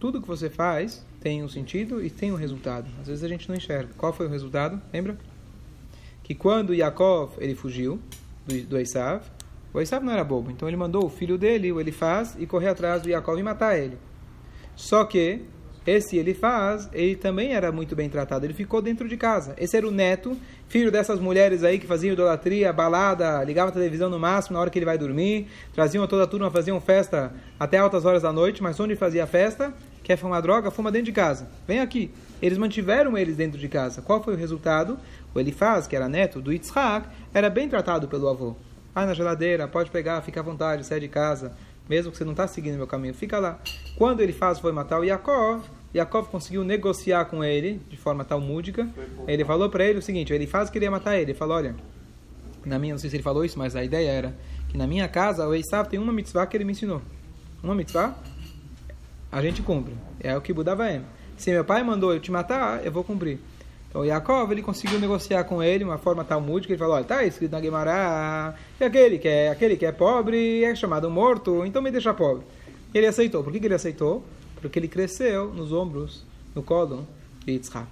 Tudo 0.00 0.20
que 0.22 0.28
você 0.28 0.48
faz 0.48 1.04
tem 1.20 1.42
um 1.42 1.48
sentido 1.48 2.02
e 2.02 2.08
tem 2.08 2.32
um 2.32 2.36
resultado. 2.36 2.88
Às 3.00 3.08
vezes 3.08 3.22
a 3.22 3.28
gente 3.28 3.48
não 3.48 3.56
enxerga. 3.56 3.92
Qual 3.98 4.12
foi 4.12 4.26
o 4.26 4.30
resultado? 4.30 4.80
Lembra? 4.92 5.18
Que 6.22 6.34
quando 6.34 6.74
Yaakov 6.74 7.34
ele 7.38 7.54
fugiu 7.54 8.00
do, 8.46 8.58
do 8.62 8.78
Esav, 8.78 9.22
o 9.74 9.80
Esav 9.80 10.02
não 10.02 10.12
era 10.12 10.24
bobo, 10.24 10.50
então 10.50 10.66
ele 10.66 10.76
mandou 10.76 11.04
o 11.04 11.10
filho 11.10 11.36
dele, 11.36 11.70
o 11.70 11.80
Elifaz, 11.80 12.34
e 12.38 12.46
correr 12.46 12.68
atrás 12.68 13.02
do 13.02 13.10
Yaakov 13.10 13.38
e 13.38 13.42
matar 13.42 13.78
ele. 13.78 13.98
Só 14.76 15.04
que 15.04 15.42
esse 15.86 16.18
Elifaz, 16.18 16.90
ele 16.92 17.14
também 17.14 17.54
era 17.54 17.70
muito 17.70 17.94
bem 17.94 18.10
tratado, 18.10 18.44
ele 18.44 18.52
ficou 18.52 18.82
dentro 18.82 19.08
de 19.08 19.16
casa. 19.16 19.54
Esse 19.56 19.76
era 19.76 19.86
o 19.86 19.90
neto, 19.90 20.36
filho 20.68 20.90
dessas 20.90 21.20
mulheres 21.20 21.62
aí 21.62 21.78
que 21.78 21.86
faziam 21.86 22.12
idolatria, 22.12 22.72
balada, 22.72 23.42
ligavam 23.44 23.70
a 23.70 23.72
televisão 23.72 24.10
no 24.10 24.18
máximo 24.18 24.54
na 24.54 24.60
hora 24.60 24.68
que 24.68 24.78
ele 24.78 24.84
vai 24.84 24.98
dormir, 24.98 25.46
traziam 25.72 26.04
toda 26.08 26.24
a 26.24 26.26
turma, 26.26 26.50
faziam 26.50 26.80
festa 26.80 27.32
até 27.58 27.78
altas 27.78 28.04
horas 28.04 28.22
da 28.22 28.32
noite, 28.32 28.60
mas 28.62 28.78
onde 28.80 28.96
fazia 28.96 29.26
festa? 29.28 29.72
Quer 30.02 30.16
fumar 30.16 30.42
droga? 30.42 30.72
Fuma 30.72 30.90
dentro 30.90 31.06
de 31.06 31.12
casa. 31.12 31.48
Vem 31.66 31.80
aqui. 31.80 32.12
Eles 32.42 32.58
mantiveram 32.58 33.16
eles 33.16 33.36
dentro 33.36 33.58
de 33.58 33.68
casa. 33.68 34.02
Qual 34.02 34.22
foi 34.22 34.34
o 34.34 34.36
resultado? 34.36 34.98
O 35.34 35.40
Elifaz, 35.40 35.86
que 35.86 35.96
era 35.96 36.08
neto 36.08 36.40
do 36.40 36.52
Yitzhak, 36.52 37.08
era 37.32 37.48
bem 37.48 37.68
tratado 37.68 38.08
pelo 38.08 38.28
avô. 38.28 38.56
Vai 38.92 39.06
na 39.06 39.14
geladeira, 39.14 39.68
pode 39.68 39.90
pegar, 39.90 40.20
fica 40.22 40.40
à 40.40 40.42
vontade, 40.42 40.84
sai 40.84 40.98
de 40.98 41.08
casa 41.08 41.52
mesmo 41.88 42.10
que 42.10 42.18
você 42.18 42.24
não 42.24 42.32
está 42.32 42.46
seguindo 42.46 42.76
meu 42.76 42.86
caminho, 42.86 43.14
fica 43.14 43.38
lá. 43.38 43.58
Quando 43.96 44.20
ele 44.20 44.32
faz 44.32 44.58
foi 44.58 44.72
matar 44.72 45.00
o 45.00 45.04
Yaakov, 45.04 45.62
Yaakov 45.94 46.28
conseguiu 46.28 46.64
negociar 46.64 47.24
com 47.26 47.42
ele 47.42 47.80
de 47.88 47.96
forma 47.96 48.24
talmúdica. 48.24 48.88
Ele 49.26 49.44
falou 49.44 49.70
para 49.70 49.84
ele 49.84 49.98
o 49.98 50.02
seguinte: 50.02 50.32
ele 50.32 50.46
faz 50.46 50.68
queria 50.68 50.90
matar 50.90 51.14
ele. 51.14 51.30
Ele 51.30 51.38
falou: 51.38 51.56
olha, 51.56 51.74
na 52.64 52.78
minha, 52.78 52.94
não 52.94 52.98
sei 52.98 53.08
se 53.08 53.16
ele 53.16 53.22
falou 53.22 53.44
isso, 53.44 53.58
mas 53.58 53.76
a 53.76 53.84
ideia 53.84 54.10
era 54.10 54.36
que 54.68 54.76
na 54.76 54.86
minha 54.86 55.08
casa 55.08 55.46
o 55.46 55.54
Esav 55.54 55.88
tem 55.88 55.98
uma 55.98 56.12
mitzvah 56.12 56.46
que 56.46 56.56
ele 56.56 56.64
me 56.64 56.72
ensinou. 56.72 57.00
Uma 57.62 57.74
mitzvah, 57.74 58.14
a 59.30 59.40
gente 59.40 59.62
cumpre. 59.62 59.94
É 60.20 60.36
o 60.36 60.40
que 60.40 60.52
Buda 60.52 60.74
vai. 60.74 61.02
Se 61.36 61.50
meu 61.50 61.64
pai 61.64 61.82
mandou 61.82 62.12
eu 62.12 62.20
te 62.20 62.30
matar, 62.30 62.84
eu 62.84 62.90
vou 62.90 63.04
cumprir. 63.04 63.38
Então 63.96 64.04
Yaakov 64.04 64.52
ele 64.52 64.60
conseguiu 64.60 65.00
negociar 65.00 65.44
com 65.44 65.62
ele 65.62 65.82
uma 65.82 65.96
forma 65.96 66.22
talmúdica. 66.22 66.70
Ele 66.70 66.78
falou: 66.78 66.96
olha, 66.96 67.02
está 67.02 67.24
escrito 67.24 67.52
na 67.52 67.62
Gemara 67.62 68.54
que 68.76 68.84
aquele 68.84 69.18
que 69.18 69.26
é 69.26 69.48
aquele 69.48 69.74
que 69.74 69.86
é 69.86 69.92
pobre 69.92 70.62
é 70.64 70.74
chamado 70.74 71.08
morto, 71.08 71.64
então 71.64 71.80
me 71.80 71.90
deixa 71.90 72.12
pobre. 72.12 72.44
Ele 72.92 73.06
aceitou. 73.06 73.42
Por 73.42 73.50
que, 73.50 73.58
que 73.58 73.66
ele 73.66 73.74
aceitou? 73.74 74.22
Porque 74.60 74.78
ele 74.78 74.86
cresceu 74.86 75.50
nos 75.50 75.72
ombros, 75.72 76.26
no 76.54 76.62
colo 76.62 77.08
de 77.46 77.52
Yitzhak. 77.52 77.88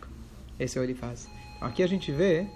Esse 0.61 0.77
é 0.77 0.81
o 0.83 0.85
ele 0.85 0.93
faz. 0.93 1.27
Então, 1.57 1.69
aqui 1.69 1.83
a 1.83 1.87
gente 1.87 2.13
vê 2.13 2.47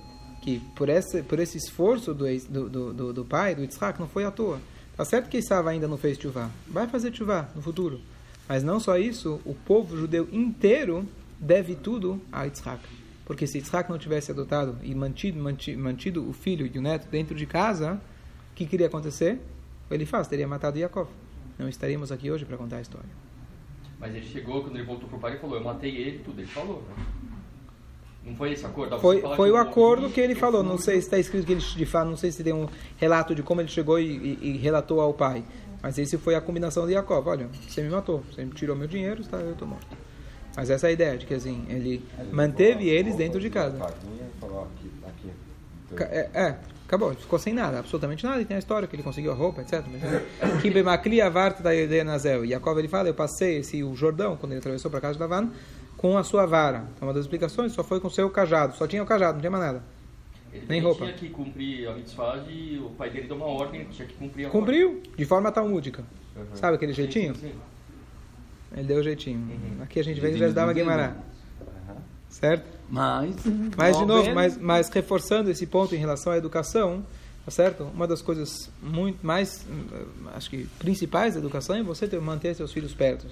que 0.42 0.60
por 0.76 0.90
esse, 0.90 1.22
por 1.22 1.38
esse 1.38 1.56
esforço 1.56 2.12
do, 2.12 2.26
do, 2.50 2.92
do, 2.92 3.12
do 3.14 3.24
pai, 3.24 3.54
do 3.54 3.62
Yitzhak, 3.62 3.98
não 3.98 4.08
foi 4.08 4.26
à 4.26 4.30
toa. 4.30 4.60
Tá 4.94 5.06
certo 5.06 5.30
que 5.30 5.38
Isava 5.38 5.70
ainda 5.70 5.88
não 5.88 5.96
fez 5.96 6.18
chuvá. 6.18 6.50
Vai 6.66 6.86
fazer 6.86 7.14
chuvá 7.14 7.48
no 7.56 7.62
futuro. 7.62 7.98
Mas 8.46 8.62
não 8.62 8.78
só 8.78 8.98
isso, 8.98 9.40
o 9.46 9.54
povo 9.54 9.96
judeu 9.96 10.28
inteiro 10.30 11.08
deve 11.40 11.74
tudo 11.74 12.20
a 12.30 12.44
Yitzhak. 12.44 13.07
Porque 13.28 13.46
se 13.46 13.58
Yitzhak 13.58 13.90
não 13.90 13.98
tivesse 13.98 14.30
adotado 14.30 14.78
e 14.82 14.94
mantido, 14.94 15.38
mantido, 15.38 15.78
mantido 15.78 16.26
o 16.26 16.32
filho 16.32 16.66
e 16.72 16.78
o 16.78 16.80
neto 16.80 17.06
dentro 17.10 17.34
de 17.34 17.44
casa, 17.44 18.00
o 18.52 18.54
que 18.54 18.64
queria 18.64 18.86
acontecer? 18.86 19.38
Ele 19.90 20.06
faz, 20.06 20.26
teria 20.28 20.48
matado 20.48 20.78
Yaakov. 20.78 21.10
Não 21.58 21.68
estaríamos 21.68 22.10
aqui 22.10 22.30
hoje 22.30 22.46
para 22.46 22.56
contar 22.56 22.78
a 22.78 22.80
história. 22.80 23.10
Mas 24.00 24.14
ele 24.14 24.24
chegou, 24.24 24.62
quando 24.62 24.76
ele 24.76 24.86
voltou 24.86 25.06
pro 25.10 25.18
pai, 25.18 25.32
ele 25.32 25.40
falou, 25.40 25.56
eu 25.56 25.62
matei 25.62 25.94
ele 25.94 26.20
tudo. 26.20 26.40
Ele 26.40 26.48
falou, 26.48 26.82
né? 26.88 27.04
Não 28.24 28.34
foi 28.34 28.52
esse 28.52 28.64
acordo? 28.64 28.98
Foi, 28.98 29.20
foi 29.36 29.50
o 29.50 29.56
acordo 29.58 30.08
que 30.08 30.20
ele 30.22 30.34
falou. 30.34 30.62
Não 30.62 30.78
sei 30.78 30.94
se 30.94 31.00
está 31.06 31.18
escrito 31.18 31.44
que 31.44 31.52
ele 31.52 31.60
de 31.60 31.86
fato, 31.86 32.08
não 32.08 32.16
sei 32.16 32.32
se 32.32 32.42
tem 32.42 32.54
um 32.54 32.66
relato 32.96 33.34
de 33.34 33.42
como 33.42 33.60
ele 33.60 33.68
chegou 33.68 34.00
e, 34.00 34.06
e, 34.06 34.38
e, 34.40 34.56
relatou 34.56 35.02
ao 35.02 35.12
pai. 35.12 35.44
Mas 35.82 35.98
esse 35.98 36.16
foi 36.16 36.34
a 36.34 36.40
combinação 36.40 36.86
de 36.86 36.94
Jacob. 36.94 37.26
Olha, 37.26 37.46
você 37.46 37.82
me 37.82 37.90
matou, 37.90 38.22
você 38.30 38.42
me 38.42 38.52
tirou 38.52 38.74
meu 38.74 38.88
dinheiro, 38.88 39.20
está, 39.20 39.36
eu 39.36 39.52
estou 39.52 39.68
morto. 39.68 40.07
Mas 40.58 40.70
essa 40.70 40.88
é 40.88 40.90
a 40.90 40.92
ideia, 40.92 41.16
de 41.16 41.24
que 41.24 41.34
assim, 41.34 41.64
ele 41.68 42.04
manteve 42.32 42.88
eles 42.88 43.14
dentro 43.14 43.38
de 43.38 43.48
casa. 43.48 43.78
É, 46.00 46.28
é, 46.34 46.56
acabou, 46.84 47.14
ficou 47.14 47.38
sem 47.38 47.54
nada, 47.54 47.78
absolutamente 47.78 48.24
nada. 48.26 48.42
E 48.42 48.44
tem 48.44 48.56
a 48.56 48.58
história 48.58 48.88
que 48.88 48.96
ele 48.96 49.04
conseguiu 49.04 49.30
a 49.30 49.36
roupa, 49.36 49.60
etc. 49.60 49.84
Que 50.60 50.68
Bemakli 50.68 51.20
Avart 51.20 51.60
da 51.60 51.70
Nazel. 52.02 52.44
E 52.44 52.48
Jacob 52.48 52.76
ele 52.76 52.88
fala: 52.88 53.08
Eu 53.08 53.14
passei 53.14 53.58
esse, 53.58 53.84
o 53.84 53.94
Jordão, 53.94 54.36
quando 54.36 54.50
ele 54.50 54.58
atravessou 54.58 54.90
para 54.90 55.00
casa 55.00 55.14
de 55.14 55.20
Lavan, 55.20 55.48
com 55.96 56.18
a 56.18 56.24
sua 56.24 56.44
vara. 56.44 56.88
Então, 56.96 57.06
uma 57.06 57.14
das 57.14 57.22
explicações 57.22 57.70
só 57.70 57.84
foi 57.84 58.00
com 58.00 58.08
o 58.08 58.10
seu 58.10 58.28
cajado. 58.28 58.74
Só 58.74 58.88
tinha 58.88 59.00
o 59.00 59.06
cajado, 59.06 59.34
não 59.34 59.40
tinha 59.40 59.52
mais 59.52 59.62
nada. 59.62 59.84
Ele 60.52 60.66
Nem 60.68 60.80
roupa. 60.80 61.04
tinha 61.04 61.16
que 61.16 61.28
cumprir 61.28 61.88
a 61.88 61.94
mitzvah 61.94 62.44
e 62.48 62.78
o 62.84 62.90
pai 62.90 63.10
dele 63.10 63.28
deu 63.28 63.36
uma 63.36 63.46
ordem, 63.46 63.82
ele 63.82 63.90
tinha 63.90 64.08
que 64.08 64.14
cumprir 64.14 64.46
a 64.46 64.50
Cumpriu, 64.50 64.88
ordem. 64.88 65.12
de 65.16 65.24
forma 65.24 65.52
talmúdica. 65.52 66.02
Uhum. 66.34 66.46
Sabe 66.54 66.74
aquele 66.74 66.92
jeitinho? 66.92 67.36
Sim, 67.36 67.52
sim. 67.52 67.54
Ele 68.72 68.86
deu 68.86 68.98
o 68.98 69.02
jeitinho. 69.02 69.38
Uhum. 69.38 69.82
Aqui 69.82 70.00
a 70.00 70.04
gente 70.04 70.20
vê 70.20 70.30
que 70.30 70.38
já 70.38 70.48
dava 70.48 70.72
Guimarães. 70.72 71.14
Certo? 72.28 72.78
Mas, 72.90 73.36
mas 73.76 73.98
de 73.98 74.04
novo, 74.04 74.34
mas, 74.34 74.56
mas 74.56 74.88
reforçando 74.88 75.50
esse 75.50 75.66
ponto 75.66 75.94
em 75.94 75.98
relação 75.98 76.32
à 76.32 76.36
educação, 76.36 77.04
tá 77.44 77.50
certo? 77.50 77.84
Uma 77.84 78.06
das 78.06 78.22
coisas 78.22 78.70
muito 78.82 79.26
mais, 79.26 79.66
acho 80.34 80.48
que 80.50 80.66
principais 80.78 81.34
da 81.34 81.40
educação 81.40 81.76
é 81.76 81.82
você 81.82 82.06
ter, 82.06 82.20
manter 82.20 82.54
seus 82.54 82.72
filhos 82.72 82.94
perto. 82.94 83.26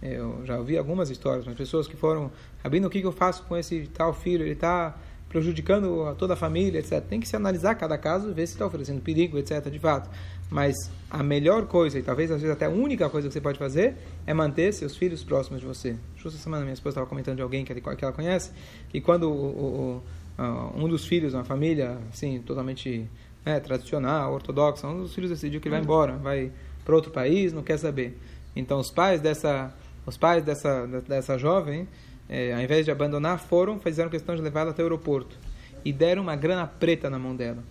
Eu 0.00 0.42
já 0.44 0.56
ouvi 0.58 0.78
algumas 0.78 1.10
histórias, 1.10 1.44
mas 1.44 1.56
pessoas 1.56 1.86
que 1.86 1.96
foram, 1.96 2.30
Rabino, 2.62 2.86
o 2.86 2.90
que, 2.90 3.00
que 3.00 3.06
eu 3.06 3.12
faço 3.12 3.42
com 3.44 3.56
esse 3.56 3.88
tal 3.92 4.14
filho? 4.14 4.44
Ele 4.44 4.52
está 4.52 4.96
prejudicando 5.28 6.14
toda 6.16 6.34
a 6.34 6.36
família, 6.36 6.78
etc. 6.78 7.02
Tem 7.02 7.20
que 7.20 7.28
se 7.28 7.36
analisar 7.36 7.74
cada 7.74 7.98
caso, 7.98 8.32
ver 8.32 8.46
se 8.46 8.54
está 8.54 8.66
oferecendo 8.66 9.00
perigo, 9.00 9.38
etc. 9.38 9.68
De 9.70 9.78
fato. 9.78 10.08
Mas 10.50 10.74
a 11.10 11.22
melhor 11.22 11.66
coisa, 11.66 11.98
e 11.98 12.02
talvez 12.02 12.30
às 12.30 12.40
vezes 12.40 12.54
até 12.54 12.64
a 12.64 12.70
única 12.70 13.08
coisa 13.10 13.28
que 13.28 13.34
você 13.34 13.40
pode 13.40 13.58
fazer, 13.58 13.96
é 14.26 14.32
manter 14.32 14.72
seus 14.72 14.96
filhos 14.96 15.22
próximos 15.22 15.60
de 15.60 15.66
você. 15.66 15.96
Justo 16.14 16.28
essa 16.28 16.38
semana 16.38 16.62
minha 16.62 16.72
esposa 16.72 16.94
estava 16.94 17.06
comentando 17.06 17.36
de 17.36 17.42
alguém 17.42 17.64
que 17.64 17.72
ela 17.72 18.12
conhece, 18.12 18.52
que 18.88 19.00
quando 19.00 19.30
o, 19.30 20.02
o, 20.38 20.42
um 20.74 20.88
dos 20.88 21.04
filhos, 21.06 21.34
uma 21.34 21.44
família 21.44 21.98
assim, 22.10 22.40
totalmente 22.40 23.06
né, 23.44 23.60
tradicional, 23.60 24.32
ortodoxa, 24.32 24.86
um 24.86 25.02
dos 25.02 25.14
filhos 25.14 25.30
decidiu 25.30 25.60
que 25.60 25.68
ele 25.68 25.74
vai 25.74 25.84
embora, 25.84 26.16
vai 26.16 26.50
para 26.84 26.94
outro 26.94 27.10
país, 27.10 27.52
não 27.52 27.62
quer 27.62 27.78
saber. 27.78 28.18
Então 28.56 28.78
os 28.78 28.90
pais 28.90 29.20
dessa, 29.20 29.74
os 30.06 30.16
pais 30.16 30.42
dessa, 30.42 30.86
dessa 31.06 31.36
jovem 31.36 31.86
é, 32.28 32.52
ao 32.52 32.60
invés 32.60 32.84
de 32.84 32.90
abandonar, 32.90 33.38
foram, 33.38 33.78
fizeram 33.80 34.10
questão 34.10 34.36
de 34.36 34.42
levá-la 34.42 34.70
até 34.70 34.82
o 34.82 34.86
aeroporto. 34.86 35.38
E 35.84 35.92
deram 35.92 36.22
uma 36.22 36.36
grana 36.36 36.66
preta 36.66 37.08
na 37.08 37.18
mão 37.18 37.34
dela. 37.34 37.62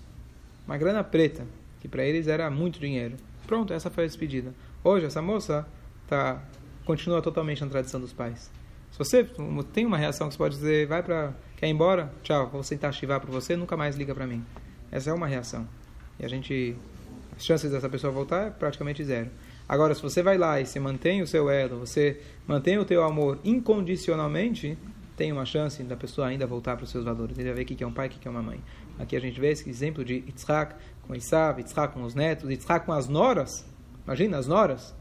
Uma 0.66 0.78
grana 0.78 1.04
preta, 1.04 1.46
que 1.80 1.88
para 1.88 2.04
eles 2.04 2.28
era 2.28 2.50
muito 2.50 2.80
dinheiro. 2.80 3.16
Pronto, 3.46 3.74
essa 3.74 3.90
foi 3.90 4.06
a 4.06 4.08
despedida. 4.08 4.54
Hoje, 4.84 5.06
essa 5.06 5.22
moça 5.22 5.68
tá, 6.08 6.42
continua 6.86 7.22
totalmente 7.22 7.64
na 7.64 7.70
tradição 7.70 8.00
dos 8.00 8.12
pais. 8.12 8.50
Se 8.92 8.98
você 8.98 9.24
tem 9.74 9.86
uma 9.86 9.98
reação 9.98 10.28
que 10.28 10.34
você 10.34 10.38
pode 10.38 10.56
dizer, 10.56 10.88
vai 10.88 11.04
para. 11.04 11.34
quer 11.56 11.68
ir 11.68 11.72
embora? 11.72 12.12
Tchau, 12.24 12.50
vou 12.50 12.64
sentar 12.64 12.94
chivar 12.94 13.20
para 13.20 13.30
você, 13.30 13.56
nunca 13.56 13.78
mais 13.78 13.96
liga 13.96 14.16
para 14.16 14.26
mim. 14.26 14.44
Essa 14.92 15.12
é 15.12 15.14
uma 15.14 15.28
reação. 15.28 15.68
E 16.20 16.26
a 16.26 16.28
gente. 16.28 16.76
As 17.36 17.46
chances 17.46 17.70
dessa 17.70 17.88
pessoa 17.88 18.12
voltar 18.12 18.48
é 18.48 18.50
praticamente 18.50 19.04
zero. 19.04 19.30
Agora, 19.68 19.94
se 19.94 20.02
você 20.02 20.24
vai 20.24 20.38
lá 20.38 20.62
e 20.62 20.66
se 20.66 20.80
mantém 20.80 21.22
o 21.22 21.28
seu 21.28 21.50
elo, 21.50 21.80
você 21.80 22.22
mantém 22.48 22.78
o 22.78 22.86
teu 22.86 23.04
amor 23.04 23.40
incondicionalmente, 23.44 24.78
tem 25.16 25.32
uma 25.32 25.46
chance 25.46 25.84
da 25.84 25.96
pessoa 25.96 26.28
ainda 26.28 26.46
voltar 26.46 26.76
para 26.76 26.84
os 26.84 26.90
seus 26.90 27.04
valores. 27.04 27.38
Ele 27.38 27.50
vai 27.50 27.58
ver 27.58 27.74
o 27.74 27.78
que 27.78 27.84
é 27.84 27.88
um 27.88 27.92
pai, 27.92 28.08
o 28.08 28.10
que 28.10 28.28
é 28.28 28.32
uma 28.32 28.42
mãe. 28.42 28.62
Aqui 28.98 29.16
a 29.16 29.20
gente 29.20 29.40
vê 29.40 29.50
esse 29.52 29.70
exemplo 29.70 30.06
de 30.06 30.16
Yitzhak 30.16 30.76
com 31.06 31.16
Isav, 31.16 31.60
Yitzhak 31.60 31.94
com 31.94 32.04
os 32.04 32.16
netos, 32.16 32.50
Yitzhak 32.50 32.86
com 32.86 32.94
as 32.94 33.08
noras. 33.10 33.66
Imagina, 34.06 34.38
as 34.38 34.48
noras. 34.48 34.96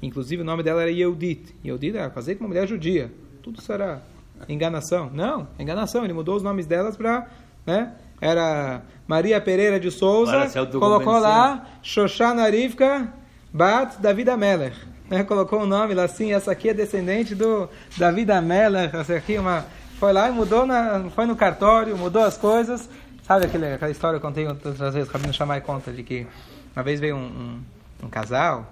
Inclusive 0.00 0.42
o 0.42 0.44
nome 0.44 0.62
dela 0.62 0.82
era 0.82 0.90
Yehudit. 0.90 1.56
Yehudit 1.64 1.96
era 1.96 2.10
fazer 2.10 2.36
com 2.36 2.44
uma 2.44 2.48
mulher 2.48 2.68
judia. 2.68 3.10
Tudo 3.42 3.60
será 3.60 4.02
Enganação. 4.46 5.10
Não, 5.12 5.48
enganação. 5.58 6.04
Ele 6.04 6.12
mudou 6.12 6.36
os 6.36 6.42
nomes 6.42 6.66
delas 6.66 6.96
para, 6.96 7.28
né? 7.66 7.94
Era 8.20 8.82
Maria 9.06 9.40
Pereira 9.40 9.78
de 9.78 9.90
Souza, 9.90 10.48
colocou 10.72 11.18
lá 11.18 11.66
Shoshana 11.82 12.48
Rivka 12.48 13.08
Bat 13.52 14.00
David 14.00 14.30
Ameller. 14.30 14.72
Né? 15.08 15.24
Colocou 15.24 15.62
o 15.62 15.66
nome 15.66 15.94
lá 15.94 16.04
assim, 16.04 16.32
essa 16.32 16.52
aqui 16.52 16.68
é 16.68 16.74
descendente 16.74 17.34
do 17.34 17.68
David 17.96 18.30
Ameller, 18.32 18.94
essa 18.94 19.14
aqui 19.14 19.38
uma 19.38 19.64
foi 19.98 20.12
lá 20.12 20.28
e 20.28 20.32
mudou 20.32 20.64
na, 20.64 21.10
foi 21.10 21.26
no 21.26 21.34
cartório, 21.34 21.96
mudou 21.96 22.22
as 22.22 22.36
coisas. 22.36 22.88
Sabe 23.24 23.46
aquele, 23.46 23.74
aquela 23.74 23.90
história 23.90 24.18
que 24.18 24.24
eu 24.24 24.28
contei 24.28 24.46
outras 24.46 24.94
vezes, 24.94 25.08
o 25.08 25.12
Rabino 25.12 25.32
Shammai 25.32 25.60
conta 25.60 25.92
de 25.92 26.02
que 26.02 26.26
uma 26.74 26.82
vez 26.82 27.00
veio 27.00 27.16
um, 27.16 27.26
um, 27.26 27.60
um 28.04 28.08
casal 28.08 28.66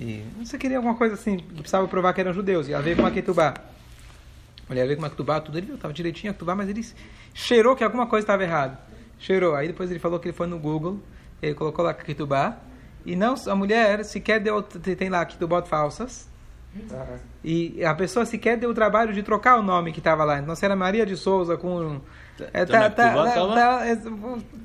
e 0.00 0.24
sei, 0.46 0.58
queria 0.58 0.78
alguma 0.78 0.94
coisa 0.94 1.14
assim, 1.14 1.36
que 1.36 1.54
precisava 1.56 1.86
provar 1.86 2.14
que 2.14 2.22
eram 2.22 2.32
judeus. 2.32 2.66
E 2.66 2.72
ela 2.72 2.82
veio 2.82 2.96
com 2.96 3.02
uma 3.02 3.10
ketubá. 3.10 3.52
A 4.70 4.72
mulher 4.72 4.84
veio 4.86 4.96
com 4.98 5.02
uma 5.02 5.10
ketubá, 5.10 5.40
tudo, 5.40 5.58
ele 5.58 5.66
viu, 5.66 5.74
estava 5.74 5.92
direitinho 5.92 6.32
a 6.32 6.54
mas 6.54 6.68
ele 6.68 6.86
cheirou 7.34 7.74
que 7.74 7.82
alguma 7.82 8.06
coisa 8.06 8.22
estava 8.22 8.44
errada. 8.44 8.78
Cheirou. 9.18 9.56
Aí 9.56 9.66
depois 9.66 9.90
ele 9.90 9.98
falou 9.98 10.20
que 10.20 10.28
ele 10.28 10.32
foi 10.36 10.46
no 10.46 10.60
Google, 10.60 11.00
ele 11.42 11.54
colocou 11.54 11.84
lá 11.84 11.92
ketubá, 11.92 12.56
e 13.04 13.16
não, 13.16 13.34
a 13.48 13.54
mulher 13.56 14.04
sequer 14.04 14.38
deu, 14.38 14.62
tem 14.62 15.08
lá 15.08 15.24
ketubot 15.24 15.68
falsas, 15.68 16.30
e 17.42 17.84
a 17.84 17.92
pessoa 17.94 18.24
sequer 18.24 18.56
deu 18.56 18.70
o 18.70 18.74
trabalho 18.74 19.12
de 19.12 19.24
trocar 19.24 19.58
o 19.58 19.62
nome 19.62 19.90
que 19.92 19.98
estava 19.98 20.22
lá. 20.22 20.38
Então, 20.38 20.54
se 20.54 20.64
era 20.64 20.76
Maria 20.76 21.04
de 21.04 21.16
Souza 21.16 21.56
com. 21.56 22.00
É, 22.54 22.62
Então, 22.62 22.78
na 22.78 22.88
Ketubá 22.90 23.30
tava- 23.32 23.54
tá- 23.54 23.86
é, 23.88 23.98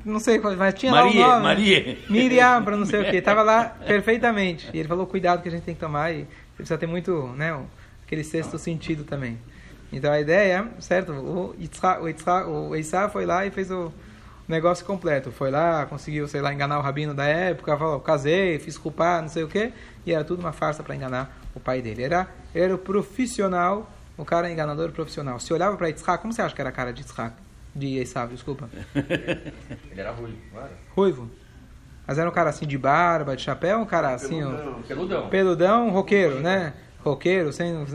não 0.05 0.19
sei, 0.19 0.39
mas 0.39 0.73
tinha 0.75 0.91
Maria, 0.91 1.19
lá 1.21 1.27
o 1.27 1.31
nome. 1.31 1.43
Maria. 1.43 1.97
Miriam, 2.09 2.63
para 2.63 2.77
não 2.77 2.85
sei 2.85 3.01
o 3.01 3.05
que. 3.09 3.19
Tava 3.21 3.41
lá 3.41 3.65
perfeitamente. 3.85 4.69
E 4.71 4.77
ele 4.79 4.87
falou: 4.87 5.07
cuidado 5.07 5.41
que 5.41 5.49
a 5.49 5.51
gente 5.51 5.63
tem 5.63 5.73
que 5.73 5.81
tomar. 5.81 6.13
E 6.13 6.27
precisa 6.55 6.77
ter 6.77 6.85
muito, 6.87 7.27
né? 7.35 7.59
Aquele 8.05 8.23
sexto 8.23 8.57
sentido 8.59 9.03
também. 9.03 9.37
Então 9.91 10.11
a 10.11 10.19
ideia, 10.19 10.67
certo? 10.79 11.11
O 11.11 11.55
Yitzhak, 11.59 12.01
o, 12.01 12.07
Yitzhak, 12.07 12.49
o 12.49 12.75
Eissá 12.75 13.07
foi 13.09 13.25
lá 13.25 13.45
e 13.45 13.51
fez 13.51 13.71
o 13.71 13.91
negócio 14.47 14.85
completo. 14.85 15.31
Foi 15.31 15.49
lá, 15.51 15.85
conseguiu, 15.85 16.27
sei 16.27 16.41
lá, 16.41 16.53
enganar 16.53 16.79
o 16.79 16.81
rabino 16.81 17.13
da 17.13 17.25
época, 17.25 17.77
falou, 17.77 17.99
casei, 17.99 18.59
fiz 18.59 18.77
culpar, 18.77 19.21
não 19.21 19.29
sei 19.29 19.43
o 19.43 19.47
quê. 19.47 19.71
E 20.05 20.11
era 20.11 20.23
tudo 20.23 20.39
uma 20.39 20.51
farsa 20.51 20.83
para 20.83 20.95
enganar 20.95 21.37
o 21.53 21.59
pai 21.59 21.81
dele. 21.81 22.03
Era, 22.03 22.27
ele 22.53 22.65
era 22.65 22.75
o 22.75 22.77
profissional, 22.77 23.89
o 24.17 24.25
cara 24.25 24.51
enganador 24.51 24.91
profissional. 24.91 25.39
Se 25.39 25.53
olhava 25.53 25.77
para 25.77 25.87
Yitzhak, 25.87 26.21
como 26.21 26.33
você 26.33 26.41
acha 26.41 26.53
que 26.53 26.61
era 26.61 26.69
a 26.69 26.73
cara 26.73 26.91
de 26.91 27.01
Yitzhak? 27.01 27.35
De 27.75 27.97
Eissá, 27.97 28.25
desculpa. 28.25 28.69
Ele 28.95 29.99
era 29.99 30.13
não 30.13 30.61
era? 30.61 30.71
Ruivo. 30.95 31.29
Mas 32.07 32.17
era 32.17 32.29
um 32.29 32.31
cara 32.31 32.49
assim 32.49 32.65
de 32.65 32.77
barba, 32.77 33.35
de 33.35 33.41
chapéu, 33.41 33.79
um 33.79 33.85
cara 33.85 34.13
assim, 34.13 34.39
Peludão. 34.39 34.81
Peludão. 34.87 35.29
peludão, 35.29 35.89
roqueiro, 35.89 36.39
né? 36.39 36.73
Roqueiro, 37.03 37.51
sem, 37.51 37.85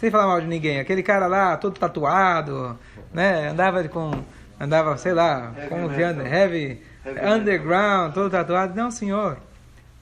sem 0.00 0.10
falar 0.10 0.26
mal 0.26 0.40
de 0.40 0.46
ninguém. 0.46 0.80
Aquele 0.80 1.02
cara 1.02 1.26
lá, 1.26 1.58
todo 1.58 1.78
tatuado, 1.78 2.78
né? 3.12 3.48
Andava 3.48 3.86
com, 3.86 4.24
andava, 4.58 4.96
sei 4.96 5.12
lá, 5.12 5.52
Heavy 5.54 5.68
como 5.68 5.90
que 5.90 6.02
anda? 6.02 6.26
Heavy, 6.26 6.80
Heavy 7.04 7.20
underground, 7.26 8.14
todo 8.14 8.30
tatuado. 8.30 8.74
Não, 8.74 8.90
senhor. 8.90 9.36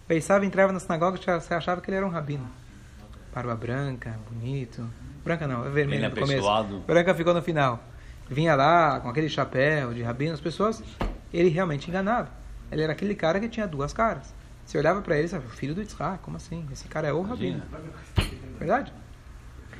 Pensava, 0.06 0.46
entrava 0.46 0.72
na 0.72 0.78
sinagoga, 0.78 1.18
você 1.18 1.52
achava 1.52 1.80
que 1.80 1.90
ele 1.90 1.96
era 1.96 2.06
um 2.06 2.10
rabino. 2.10 2.48
Barba 3.34 3.56
branca, 3.56 4.16
bonito. 4.30 4.88
Branca 5.24 5.48
não, 5.48 5.66
é 5.66 5.68
vermelha 5.68 6.08
no 6.10 6.16
começo. 6.16 6.48
Branca 6.86 7.12
ficou 7.12 7.34
no 7.34 7.42
final. 7.42 7.82
Vinha 8.30 8.54
lá 8.54 9.00
com 9.00 9.08
aquele 9.08 9.28
chapéu 9.28 9.92
de 9.92 10.02
rabino, 10.04 10.32
as 10.32 10.40
pessoas, 10.40 10.80
ele 11.34 11.48
realmente 11.48 11.90
enganava. 11.90 12.28
Ele 12.70 12.82
era 12.82 12.92
aquele 12.92 13.16
cara 13.16 13.40
que 13.40 13.48
tinha 13.48 13.66
duas 13.66 13.92
caras. 13.92 14.32
Você 14.64 14.78
olhava 14.78 15.02
pra 15.02 15.16
ele 15.16 15.26
e 15.26 15.28
falava, 15.28 15.48
filho 15.48 15.74
do 15.74 15.80
Yitzhak, 15.80 16.22
como 16.22 16.36
assim? 16.36 16.64
Esse 16.70 16.86
cara 16.86 17.08
é 17.08 17.12
o 17.12 17.20
rabino. 17.22 17.62
Verdade? 18.60 18.92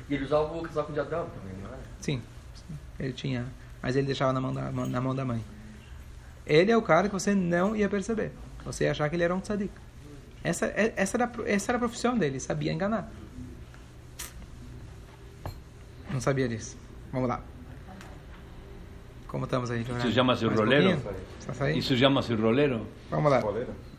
E 0.09 0.15
ele 0.15 0.25
usava 0.25 0.57
o 0.57 0.61
casaco 0.63 0.91
de 0.91 0.99
Adão 0.99 1.27
também, 1.29 1.55
não 1.61 1.69
era? 1.69 1.79
Sim. 1.99 2.21
Ele 2.99 3.13
tinha, 3.13 3.45
mas 3.81 3.95
ele 3.95 4.07
deixava 4.07 4.33
na 4.33 4.41
mão 4.41 4.53
da, 4.53 4.71
na 4.71 5.01
mão 5.01 5.15
da 5.15 5.23
mãe. 5.23 5.43
Ele 6.45 6.71
é 6.71 6.77
o 6.77 6.81
cara 6.81 7.07
que 7.07 7.13
você 7.13 7.35
não 7.35 7.75
ia 7.75 7.87
perceber. 7.87 8.31
Você 8.65 8.85
ia 8.85 8.91
achar 8.91 9.07
que 9.09 9.15
ele 9.15 9.23
era 9.23 9.35
um 9.35 9.39
tzadik. 9.39 9.71
Essa, 10.43 10.65
é- 10.67 10.93
essa, 10.95 11.17
era, 11.17 11.31
essa 11.45 11.71
era 11.71 11.77
a 11.77 11.79
profissão 11.79 12.17
dele, 12.17 12.39
sabia 12.39 12.71
enganar. 12.73 13.11
Não 16.11 16.19
sabia 16.19 16.47
disso. 16.47 16.75
Vamos 17.11 17.29
lá. 17.29 17.41
Como 19.27 19.45
estamos 19.45 19.69
aí? 19.69 19.85
horário? 19.87 20.11
chama-se 20.11 20.45
um 20.47 20.55
roleiro? 20.55 20.99
Isso 21.75 21.95
chama-se 21.95 22.33
rolero? 22.33 22.87
Vamos 23.11 23.31
lá. 23.31 23.43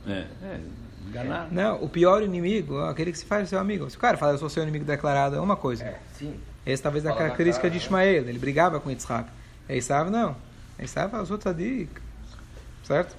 É, 0.08 0.26
é, 0.42 0.60
enganar. 1.08 1.48
Não, 1.50 1.82
o 1.82 1.88
pior 1.88 2.22
inimigo 2.22 2.78
é 2.80 2.90
aquele 2.90 3.12
que 3.12 3.18
se 3.18 3.24
faz 3.24 3.48
seu 3.48 3.58
amigo. 3.58 3.88
Se 3.90 3.96
o 3.96 4.00
cara 4.00 4.16
fala, 4.16 4.32
eu 4.32 4.38
sou 4.38 4.48
seu 4.48 4.62
inimigo 4.62 4.84
declarado, 4.84 5.36
é 5.36 5.40
uma 5.40 5.56
coisa. 5.56 5.84
É, 5.84 5.98
sim. 6.12 6.34
Esse 6.64 6.82
talvez 6.82 7.04
é 7.04 7.10
a 7.10 7.14
característica 7.14 7.62
cara, 7.62 7.72
de 7.72 7.78
né? 7.78 7.84
Ismael. 7.84 8.28
Ele 8.28 8.38
brigava 8.38 8.80
com 8.80 8.90
Yitzhak. 8.90 9.28
Esav 9.68 10.10
não. 10.10 10.36
Esav 10.78 11.10
fala, 11.10 11.22
eu 11.22 11.26
sou 11.26 11.38
tzadik. 11.38 11.90
Certo? 12.84 13.16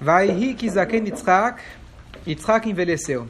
Vai 0.00 0.30
Hiki 0.30 0.68
Zaken 0.68 1.04
Yitzhak. 1.04 1.62
Yitzhak 2.26 2.68
envelheceu. 2.68 3.28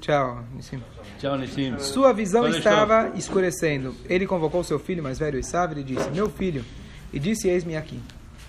Tchau, 0.00 0.42
Nissim. 0.54 0.82
Tchau, 1.18 1.36
Nissim. 1.36 1.78
Sua 1.78 2.12
visão 2.12 2.42
Pode 2.42 2.58
estava 2.58 3.12
escurecendo. 3.16 3.94
Ele 4.08 4.26
convocou 4.26 4.62
seu 4.62 4.78
filho 4.78 5.02
mais 5.02 5.18
velho, 5.18 5.38
Esav, 5.38 5.78
e 5.78 5.82
disse: 5.82 6.10
Meu 6.10 6.30
filho. 6.30 6.64
E 7.12 7.18
disse: 7.18 7.48
Eis-me 7.48 7.76
aqui. 7.76 8.00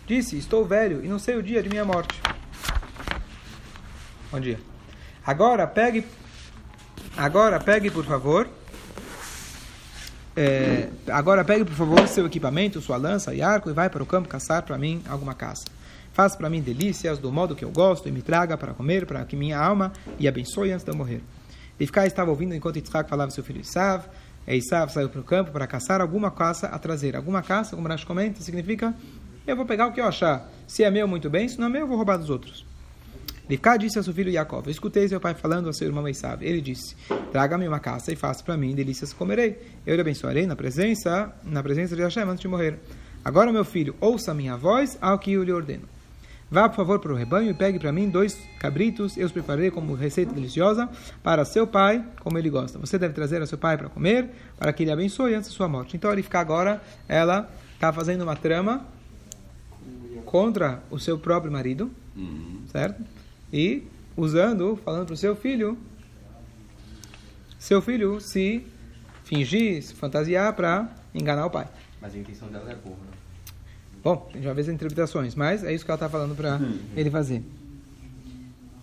Disse: 0.08 0.38
Estou 0.38 0.66
velho 0.66 1.04
e 1.04 1.08
não 1.08 1.18
sei 1.18 1.36
o 1.36 1.44
dia 1.44 1.62
de 1.64 1.70
minha 1.70 1.84
morte. 1.84 2.22
Bom 4.32 4.40
dia. 4.40 4.60
Agora 5.26 5.66
pegue. 5.66 6.06
Agora 7.18 7.60
pegue, 7.60 7.90
por 7.90 8.06
favor. 8.06 8.48
é, 10.36 10.90
agora 11.08 11.44
pegue, 11.46 11.64
por 11.64 11.74
favor, 11.74 12.08
seu 12.08 12.26
equipamento, 12.26 12.82
sua 12.82 12.98
lança 12.98 13.34
e 13.34 13.42
arco 13.42 13.70
e 13.70 13.74
vai 13.74 13.90
para 13.90 14.04
o 14.04 14.06
campo 14.06 14.28
caçar 14.28 14.64
para 14.64 14.78
mim 14.78 15.02
alguma 15.08 15.34
caça. 15.34 15.66
Faça 16.14 16.38
para 16.38 16.50
mim 16.50 16.62
delícias 16.62 17.18
do 17.18 17.32
modo 17.32 17.56
que 17.56 17.66
eu 17.66 17.72
gosto 17.72 18.08
e 18.08 18.12
me 18.12 18.22
traga 18.22 18.58
para 18.58 18.74
comer, 18.74 19.06
para 19.06 19.26
que 19.26 19.36
minha 19.36 19.58
alma 19.58 19.92
e 20.20 20.28
abençoe 20.28 20.72
antes 20.72 20.86
de 20.86 20.92
eu 20.92 20.96
morrer. 20.96 21.22
Rivka 21.80 22.06
estava 22.06 22.30
ouvindo 22.30 22.54
enquanto 22.54 22.78
Yitzhak 22.78 23.10
falava 23.10 23.32
seu 23.32 23.44
filho 23.44 23.60
Isav. 23.60 24.06
Isav 24.48 24.92
saiu 24.92 25.10
para 25.10 25.20
o 25.20 25.24
campo 25.24 25.52
para 25.52 25.66
caçar 25.68 26.00
alguma 26.00 26.32
caça 26.32 26.68
a 26.68 26.78
trazer. 26.78 27.16
Alguma 27.16 27.42
caça, 27.42 27.76
como 27.76 27.88
Rashi 27.88 28.06
comenta, 28.06 28.42
significa 28.42 28.94
eu 29.48 29.56
vou 29.56 29.66
pegar 29.66 29.88
o 29.88 29.92
que 29.92 30.02
eu 30.02 30.06
achar. 30.06 30.50
Se 30.68 30.84
é 30.84 30.90
meu, 30.90 31.08
muito 31.08 31.30
bem. 31.30 31.48
Se 31.48 31.60
não 31.60 31.68
é 31.68 31.70
meu, 31.70 31.82
eu 31.82 31.88
vou 31.88 31.98
roubar 31.98 32.18
dos 32.18 32.30
outros. 32.30 32.66
Rivka 33.48 33.78
disse 33.78 33.98
ao 33.98 34.04
seu 34.04 34.14
filho 34.14 34.32
Yaakov, 34.32 34.68
escutei 34.70 35.08
seu 35.08 35.20
pai 35.20 35.36
falando 35.36 35.68
ao 35.68 35.74
seu 35.74 35.88
irmão 35.88 36.08
Esav. 36.08 36.44
Ele 36.44 36.60
disse, 36.60 36.96
traga-me 37.32 37.68
uma 37.68 37.80
caça 37.80 38.12
e 38.12 38.16
faça 38.16 38.44
para 38.44 38.58
mim 38.58 38.74
delícias 38.74 39.14
comerei. 39.14 39.60
Eu 39.86 39.94
lhe 39.94 40.02
abençoarei 40.02 40.48
na 40.48 40.56
presença, 40.56 41.32
na 41.44 41.62
presença 41.62 41.96
de 41.96 42.02
Hashem 42.02 42.24
antes 42.24 42.40
de 42.40 42.48
morrer. 42.48 42.80
Agora, 43.24 43.54
meu 43.54 43.64
filho, 43.64 43.96
ouça 44.02 44.32
a 44.32 44.34
minha 44.34 44.58
voz 44.58 44.98
ao 45.00 45.20
que 45.20 45.34
eu 45.34 45.44
lhe 45.44 45.52
ordeno. 45.52 45.88
Vá, 46.50 46.70
por 46.70 46.76
favor, 46.76 47.00
para 47.00 47.12
o 47.12 47.16
rebanho 47.16 47.52
e 47.52 47.54
pegue 47.54 47.80
para 47.80 47.92
mim 47.92 48.10
dois 48.10 48.36
cabritos. 48.60 49.16
Eu 49.16 49.28
os 49.28 49.32
preparei 49.32 49.70
como 49.70 49.94
receita 49.94 50.34
deliciosa 50.34 50.90
para 51.22 51.46
seu 51.46 51.68
pai, 51.68 52.04
como 52.22 52.38
ele 52.40 52.50
gosta. 52.50 52.80
Você 52.80 52.98
deve 52.98 53.14
trazer 53.14 53.42
ao 53.42 53.48
seu 53.48 53.58
pai 53.58 53.78
para 53.78 53.90
comer, 53.90 54.30
para 54.58 54.74
que 54.74 54.84
ele 54.84 54.92
abençoe 54.92 55.36
antes 55.36 55.50
de 55.50 55.56
sua 55.56 55.68
morte. 55.68 55.96
Então, 55.96 56.12
ele 56.12 56.24
fica 56.24 56.40
agora, 56.40 56.82
ela 57.08 57.50
está 57.76 57.92
fazendo 57.94 58.22
uma 58.24 58.36
trama 58.36 58.86
contra 60.26 60.84
o 60.90 61.00
seu 61.00 61.18
próprio 61.18 61.52
marido, 61.52 61.92
certo? 62.72 63.04
E 63.54 63.84
usando, 64.18 64.76
falando 64.84 65.06
para 65.06 65.14
o 65.14 65.18
seu 65.18 65.36
filho, 65.36 65.78
seu 67.60 67.82
filho 67.82 68.20
se 68.20 68.66
fingir, 69.24 69.82
se 69.82 69.94
fantasiar 69.94 70.54
para 70.54 70.90
enganar 71.14 71.46
o 71.46 71.50
pai. 71.50 71.68
Mas 72.02 72.14
a 72.14 72.18
intenção 72.18 72.48
dela 72.50 72.72
é 72.72 72.76
boa, 72.76 72.96
né? 72.98 73.16
Bom, 74.04 74.30
tem 74.32 74.42
já 74.42 74.54
vezes 74.54 74.72
interpretações, 74.72 75.34
mas 75.34 75.64
é 75.64 75.74
isso 75.74 75.84
que 75.84 75.90
ela 75.90 75.96
está 75.96 76.08
falando 76.08 76.36
para 76.36 76.60
ele 76.96 77.10
fazer. 77.10 77.44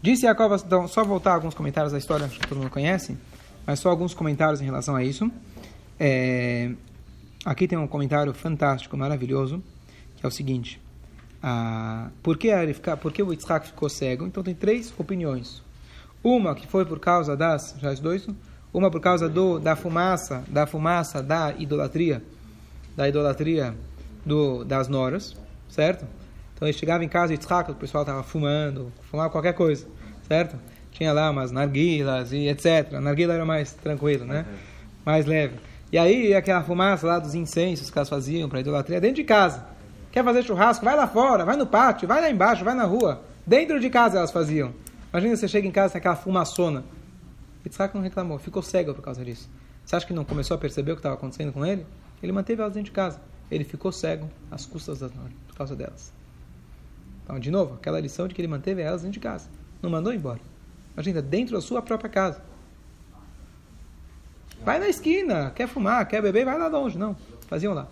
Disse 0.02 0.22
Jacob, 0.22 0.60
então, 0.66 0.88
só 0.88 1.04
voltar 1.04 1.34
alguns 1.34 1.54
comentários 1.54 1.92
da 1.92 1.98
história, 1.98 2.26
acho 2.26 2.40
que 2.40 2.48
todo 2.48 2.58
mundo 2.58 2.70
conhece, 2.70 3.16
mas 3.64 3.78
só 3.78 3.88
alguns 3.88 4.14
comentários 4.14 4.60
em 4.60 4.64
relação 4.64 4.96
a 4.96 5.04
isso. 5.04 5.30
É, 6.00 6.72
aqui 7.44 7.68
tem 7.68 7.78
um 7.78 7.86
comentário 7.86 8.34
fantástico, 8.34 8.96
maravilhoso, 8.96 9.62
que 10.16 10.26
é 10.26 10.28
o 10.28 10.30
seguinte: 10.32 10.81
ah, 11.42 12.10
por, 12.22 12.38
que 12.38 12.50
por 13.00 13.12
que 13.12 13.22
o 13.22 13.32
Yitzhak 13.32 13.66
ficou 13.66 13.88
cego? 13.88 14.26
Então 14.26 14.42
tem 14.42 14.54
três 14.54 14.94
opiniões. 14.96 15.62
Uma 16.22 16.54
que 16.54 16.66
foi 16.68 16.84
por 16.84 17.00
causa 17.00 17.36
das, 17.36 17.74
já 17.80 17.90
os 17.90 17.98
dois, 17.98 18.28
uma 18.72 18.90
por 18.90 19.00
causa 19.00 19.28
do, 19.28 19.58
da 19.58 19.74
fumaça, 19.74 20.44
da 20.48 20.66
fumaça 20.66 21.20
da 21.20 21.52
idolatria, 21.58 22.22
da 22.96 23.08
idolatria 23.08 23.74
do, 24.24 24.62
das 24.64 24.86
noras, 24.86 25.34
certo? 25.68 26.06
Então 26.54 26.68
ele 26.68 26.78
chegava 26.78 27.04
em 27.04 27.08
casa 27.08 27.34
e 27.34 27.36
o 27.36 27.74
pessoal 27.74 28.04
estava 28.04 28.22
fumando, 28.22 28.92
fumava 29.10 29.30
qualquer 29.30 29.54
coisa, 29.54 29.84
certo? 30.28 30.56
Tinha 30.92 31.12
lá 31.12 31.28
umas 31.30 31.50
narguilas 31.50 32.32
e 32.32 32.46
etc. 32.46 32.94
A 32.94 33.00
narguila 33.00 33.34
era 33.34 33.44
mais 33.44 33.72
tranquilo, 33.72 34.24
né? 34.24 34.46
Mais 35.04 35.26
leve. 35.26 35.56
E 35.90 35.98
aí 35.98 36.32
aquela 36.34 36.62
fumaça 36.62 37.04
lá 37.04 37.18
dos 37.18 37.34
incensos 37.34 37.90
que 37.90 37.98
elas 37.98 38.08
faziam 38.08 38.48
para 38.48 38.60
idolatria 38.60 39.00
dentro 39.00 39.16
de 39.16 39.24
casa. 39.24 39.66
Quer 40.12 40.22
fazer 40.22 40.42
churrasco? 40.42 40.84
Vai 40.84 40.94
lá 40.94 41.06
fora, 41.06 41.44
vai 41.44 41.56
no 41.56 41.66
pátio, 41.66 42.06
vai 42.06 42.20
lá 42.20 42.30
embaixo, 42.30 42.64
vai 42.64 42.74
na 42.74 42.84
rua. 42.84 43.22
Dentro 43.46 43.80
de 43.80 43.88
casa 43.88 44.18
elas 44.18 44.30
faziam. 44.30 44.72
Imagina 45.10 45.34
você 45.36 45.48
chega 45.48 45.66
em 45.66 45.70
casa 45.70 45.94
tem 45.94 45.98
aquela 45.98 46.14
fumaçona. 46.14 46.84
Yitzhak 47.64 47.94
não 47.94 48.02
reclamou, 48.02 48.38
ficou 48.38 48.62
cego 48.62 48.94
por 48.94 49.02
causa 49.02 49.24
disso. 49.24 49.48
Você 49.84 49.96
acha 49.96 50.06
que 50.06 50.12
não 50.12 50.24
começou 50.24 50.54
a 50.54 50.58
perceber 50.58 50.92
o 50.92 50.94
que 50.94 51.00
estava 51.00 51.14
acontecendo 51.14 51.52
com 51.52 51.64
ele? 51.64 51.86
Ele 52.22 52.30
manteve 52.30 52.60
elas 52.60 52.74
dentro 52.74 52.90
de 52.90 52.94
casa. 52.94 53.20
Ele 53.50 53.64
ficou 53.64 53.90
cego 53.90 54.30
às 54.50 54.64
custas 54.66 55.00
das 55.00 55.12
Nora, 55.12 55.32
por 55.48 55.56
causa 55.56 55.74
delas. 55.74 56.12
Então, 57.24 57.38
de 57.38 57.50
novo, 57.50 57.74
aquela 57.74 58.00
lição 58.00 58.28
de 58.28 58.34
que 58.34 58.40
ele 58.40 58.48
manteve 58.48 58.82
elas 58.82 59.02
dentro 59.02 59.14
de 59.14 59.20
casa. 59.20 59.48
Não 59.80 59.90
mandou 59.90 60.12
embora. 60.12 60.40
Imagina, 60.94 61.22
dentro 61.22 61.54
da 61.54 61.60
sua 61.60 61.82
própria 61.82 62.10
casa. 62.10 62.42
Vai 64.64 64.78
na 64.78 64.88
esquina, 64.88 65.50
quer 65.50 65.66
fumar, 65.66 66.06
quer 66.06 66.22
beber, 66.22 66.44
vai 66.44 66.58
lá 66.58 66.68
longe. 66.68 66.96
Não, 66.96 67.16
faziam 67.48 67.74
lá. 67.74 67.88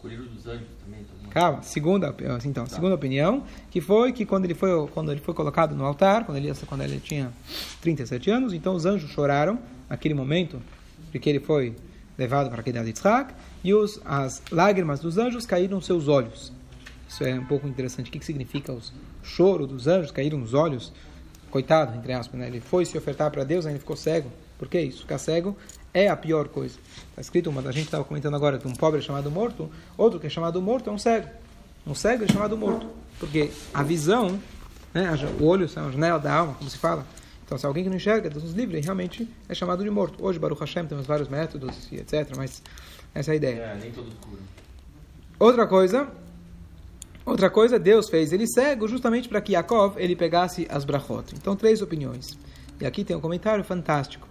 Colírio 0.00 0.24
dos 0.24 0.46
anjos 0.46 0.68
também. 0.84 1.04
todo 1.04 1.15
segunda, 1.62 2.14
assim, 2.36 2.48
então, 2.48 2.66
segunda 2.66 2.94
opinião, 2.94 3.44
que 3.70 3.80
foi 3.80 4.12
que 4.12 4.24
quando 4.24 4.44
ele 4.44 4.54
foi, 4.54 4.86
quando 4.88 5.12
ele 5.12 5.20
foi 5.20 5.34
colocado 5.34 5.74
no 5.74 5.84
altar, 5.84 6.24
quando 6.24 6.38
ele, 6.38 6.52
quando 6.66 6.80
ele 6.82 6.98
tinha 6.98 7.30
37 7.80 8.30
anos, 8.30 8.52
então 8.52 8.74
os 8.74 8.86
anjos 8.86 9.10
choraram 9.10 9.58
naquele 9.88 10.14
momento 10.14 10.60
de 11.12 11.18
que 11.18 11.28
ele 11.28 11.40
foi 11.40 11.76
levado 12.16 12.48
para 12.48 12.60
a 12.60 12.62
queda 12.62 12.80
de 12.80 12.88
Yitzhak, 12.88 13.34
e 13.62 13.74
os, 13.74 14.00
as 14.04 14.42
lágrimas 14.50 15.00
dos 15.00 15.18
anjos 15.18 15.44
caíram 15.44 15.76
nos 15.76 15.86
seus 15.86 16.08
olhos. 16.08 16.52
Isso 17.08 17.24
é 17.24 17.34
um 17.34 17.44
pouco 17.44 17.68
interessante. 17.68 18.08
O 18.08 18.12
que, 18.12 18.18
que 18.18 18.24
significa 18.24 18.72
os 18.72 18.92
choro 19.22 19.66
dos 19.66 19.86
anjos 19.86 20.10
caíram 20.10 20.38
nos 20.38 20.54
olhos? 20.54 20.92
Coitado, 21.50 21.96
entre 21.96 22.12
aspas, 22.12 22.38
né? 22.40 22.48
ele 22.48 22.60
foi 22.60 22.84
se 22.84 22.96
ofertar 22.96 23.30
para 23.30 23.44
Deus, 23.44 23.66
ainda 23.66 23.78
ficou 23.78 23.96
cego. 23.96 24.30
Por 24.58 24.68
que 24.68 24.80
isso? 24.80 25.02
Ficar 25.02 25.18
cego 25.18 25.56
é 25.96 26.08
a 26.08 26.16
pior 26.16 26.48
coisa. 26.48 26.78
Está 27.08 27.22
escrito, 27.22 27.48
uma 27.48 27.62
da 27.62 27.72
gente 27.72 27.86
estava 27.86 28.04
comentando 28.04 28.34
agora, 28.36 28.58
de 28.58 28.68
um 28.68 28.74
pobre 28.74 29.00
chamado 29.00 29.30
morto, 29.30 29.70
outro 29.96 30.20
que 30.20 30.26
é 30.26 30.30
chamado 30.30 30.60
morto 30.60 30.90
é 30.90 30.92
um 30.92 30.98
cego. 30.98 31.26
Um 31.86 31.94
cego 31.94 32.24
é 32.24 32.28
chamado 32.28 32.54
morto. 32.54 32.86
Porque 33.18 33.50
a 33.72 33.82
visão, 33.82 34.38
né, 34.92 35.10
o 35.40 35.44
olho 35.44 35.64
é 35.64 35.80
a 35.80 35.90
janela 35.90 36.18
da 36.18 36.34
alma, 36.34 36.52
como 36.52 36.68
se 36.68 36.76
fala. 36.76 37.06
Então, 37.46 37.56
se 37.56 37.64
alguém 37.64 37.82
que 37.82 37.88
não 37.88 37.96
enxerga, 37.96 38.28
Deus 38.28 38.44
nos 38.44 38.52
livre, 38.52 38.78
realmente 38.78 39.26
é 39.48 39.54
chamado 39.54 39.82
de 39.82 39.88
morto. 39.88 40.22
Hoje, 40.22 40.38
Baruch 40.38 40.60
Hashem, 40.60 40.84
temos 40.86 41.06
vários 41.06 41.28
métodos, 41.28 41.90
e 41.90 41.96
etc., 41.96 42.36
mas 42.36 42.62
essa 43.14 43.30
é 43.30 43.32
a 43.32 43.36
ideia. 43.36 43.60
É, 43.60 43.78
nem 43.80 43.90
todos 43.90 44.12
curam. 44.20 44.42
Outra 45.38 45.66
coisa, 45.66 46.08
outra 47.24 47.48
coisa, 47.48 47.78
Deus 47.78 48.10
fez 48.10 48.34
ele 48.34 48.46
cego 48.46 48.86
justamente 48.86 49.30
para 49.30 49.40
que 49.40 49.52
Yaakov 49.52 49.94
ele 49.96 50.14
pegasse 50.14 50.66
as 50.68 50.84
brachot. 50.84 51.34
Então, 51.34 51.56
três 51.56 51.80
opiniões. 51.80 52.36
E 52.80 52.84
aqui 52.84 53.02
tem 53.02 53.16
um 53.16 53.20
comentário 53.20 53.64
fantástico. 53.64 54.25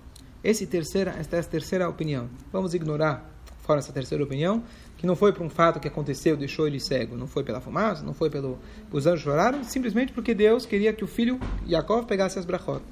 Esse 0.46 0.68
terceira, 0.68 1.16
esta 1.18 1.38
é 1.38 1.40
a 1.40 1.44
terceira 1.44 1.90
opinião. 1.90 2.30
Vamos 2.54 2.76
ignorar 2.76 3.28
fora 3.64 3.80
essa 3.80 3.92
terceira 3.92 4.24
opinião, 4.24 4.62
que 4.96 5.08
não 5.08 5.16
foi 5.16 5.34
por 5.34 5.42
um 5.42 5.50
fato 5.50 5.80
que 5.80 5.88
aconteceu, 5.88 6.38
deixou 6.38 6.68
ele 6.68 6.80
cego, 6.80 7.18
não 7.18 7.26
foi 7.26 7.44
pela 7.44 7.60
fumaça, 7.60 8.04
não 8.06 8.14
foi 8.14 8.30
pelo 8.30 8.60
os 8.92 9.08
anjos 9.08 9.24
choraram, 9.24 9.64
simplesmente 9.64 10.14
porque 10.14 10.36
Deus 10.36 10.68
queria 10.68 10.94
que 10.94 11.04
o 11.04 11.08
filho 11.08 11.40
Yaakov 11.68 12.06
pegasse 12.06 12.38
as 12.38 12.46
brachot. 12.46 12.84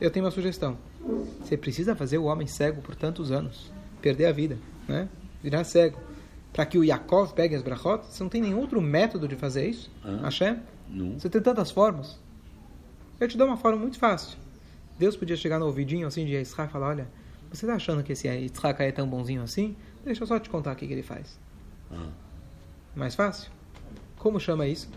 Eu 0.00 0.08
tenho 0.08 0.24
uma 0.24 0.30
sugestão. 0.30 0.78
Você 1.42 1.56
precisa 1.56 1.96
fazer 1.96 2.16
o 2.16 2.26
homem 2.26 2.46
cego 2.46 2.80
por 2.80 2.94
tantos 2.94 3.32
anos, 3.32 3.72
perder 4.00 4.26
a 4.26 4.32
vida, 4.32 4.56
né? 4.86 5.08
Virar 5.42 5.64
cego. 5.64 5.98
Para 6.52 6.64
que 6.64 6.78
o 6.78 6.84
Yaakov 6.84 7.34
pegue 7.34 7.56
as 7.56 7.62
brachot, 7.62 8.06
você 8.06 8.22
não 8.22 8.30
tem 8.30 8.40
nenhum 8.40 8.60
outro 8.60 8.80
método 8.80 9.26
de 9.26 9.34
fazer 9.34 9.68
isso? 9.68 9.90
Hã? 10.04 10.20
Hashem? 10.22 10.60
Não. 10.88 11.18
Você 11.18 11.28
tem 11.28 11.42
tantas 11.42 11.72
formas. 11.72 12.20
Eu 13.18 13.26
te 13.26 13.36
dou 13.36 13.48
uma 13.48 13.56
forma 13.56 13.80
muito 13.80 13.98
fácil. 13.98 14.38
Deus 15.00 15.16
podia 15.16 15.34
chegar 15.34 15.58
no 15.58 15.64
ouvidinho 15.64 16.06
assim 16.06 16.26
de 16.26 16.34
Yitzhak 16.34 16.68
e 16.68 16.72
falar: 16.72 16.88
Olha, 16.88 17.08
você 17.50 17.64
está 17.64 17.74
achando 17.74 18.02
que 18.02 18.12
esse 18.12 18.28
Yitzhak 18.28 18.82
é 18.82 18.92
tão 18.92 19.08
bonzinho 19.08 19.42
assim? 19.42 19.74
Deixa 20.04 20.22
eu 20.22 20.26
só 20.26 20.38
te 20.38 20.50
contar 20.50 20.72
o 20.74 20.76
que, 20.76 20.84
ele 20.84 21.02
faz. 21.02 21.40
Ah. 21.90 22.10
Mais 22.94 23.14
fácil? 23.14 23.50
Como 24.18 24.38
chama 24.38 24.66
isso? 24.66 24.90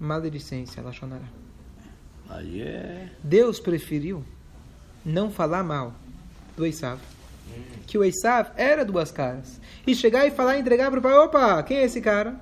Maledicência, 0.00 0.82
Lachonará. 0.82 1.26
Aí 2.30 2.62
é. 2.62 3.10
Deus 3.22 3.60
preferiu 3.60 4.24
não 5.04 5.30
falar 5.30 5.62
mal 5.62 5.94
do 6.56 6.64
Esav. 6.64 6.98
Que 7.86 7.98
o 7.98 8.04
Esav 8.04 8.52
era 8.56 8.86
duas 8.86 9.12
caras. 9.12 9.60
E 9.86 9.94
chegar 9.94 10.26
e 10.26 10.30
falar 10.30 10.56
e 10.56 10.60
entregar 10.62 10.90
para 10.90 10.98
o 10.98 11.02
pai: 11.02 11.12
opa, 11.12 11.62
quem 11.62 11.76
é 11.76 11.84
esse 11.84 12.00
cara? 12.00 12.40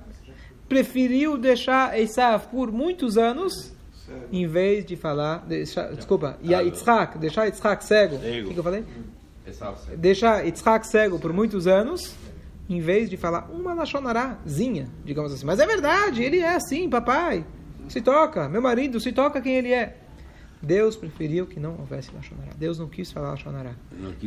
Preferiu 0.69 1.37
deixar 1.37 1.99
Esav 1.99 2.47
por 2.47 2.71
muitos 2.71 3.17
anos, 3.17 3.73
em 4.31 4.47
vez 4.47 4.85
de 4.85 4.95
falar. 4.95 5.45
Deixar, 5.47 5.93
desculpa, 5.93 6.37
e 6.41 6.53
a 6.53 6.61
deixar 7.17 7.45
Yitzhak 7.45 7.83
cego. 7.83 8.15
O 8.15 8.19
que, 8.19 8.53
que 8.53 8.57
eu 8.59 8.63
falei? 8.63 8.83
Essa, 9.45 9.73
Deixar 9.97 10.45
Yitzhak 10.45 10.87
cego 10.87 11.19
por 11.19 11.33
muitos 11.33 11.67
anos, 11.67 12.15
em 12.69 12.79
vez 12.79 13.09
de 13.09 13.17
falar 13.17 13.49
uma 13.51 13.73
lachonarazinha, 13.73 14.87
digamos 15.03 15.33
assim. 15.33 15.45
Mas 15.45 15.59
é 15.59 15.65
verdade, 15.65 16.23
ele 16.23 16.39
é 16.39 16.55
assim, 16.55 16.89
papai. 16.89 17.45
Se 17.89 18.01
toca, 18.01 18.47
meu 18.47 18.61
marido, 18.61 18.99
se 18.99 19.11
toca 19.11 19.41
quem 19.41 19.55
ele 19.55 19.73
é. 19.73 19.97
Deus 20.61 20.95
preferiu 20.95 21.45
que 21.45 21.59
não 21.59 21.77
houvesse 21.77 22.09
lachonará. 22.15 22.51
Deus 22.57 22.79
não 22.79 22.87
quis 22.87 23.11
falar 23.11 23.31
lachonará. 23.31 23.73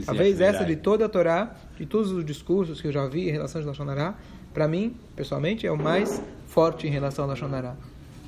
Talvez 0.04 0.38
essa 0.38 0.66
de 0.66 0.76
toda 0.76 1.06
a 1.06 1.08
Torá, 1.08 1.56
de 1.78 1.86
todos 1.86 2.12
os 2.12 2.22
discursos 2.22 2.78
que 2.78 2.88
eu 2.88 2.92
já 2.92 3.06
vi 3.06 3.30
em 3.30 3.32
relação 3.32 3.62
a 3.62 3.64
lachonará, 3.64 4.14
para 4.52 4.68
mim, 4.68 4.94
pessoalmente, 5.14 5.66
é 5.66 5.72
o 5.72 5.78
mais 5.78 6.22
forte 6.46 6.86
em 6.86 6.90
relação 6.90 7.24
a 7.24 7.28
lachonará. 7.28 7.74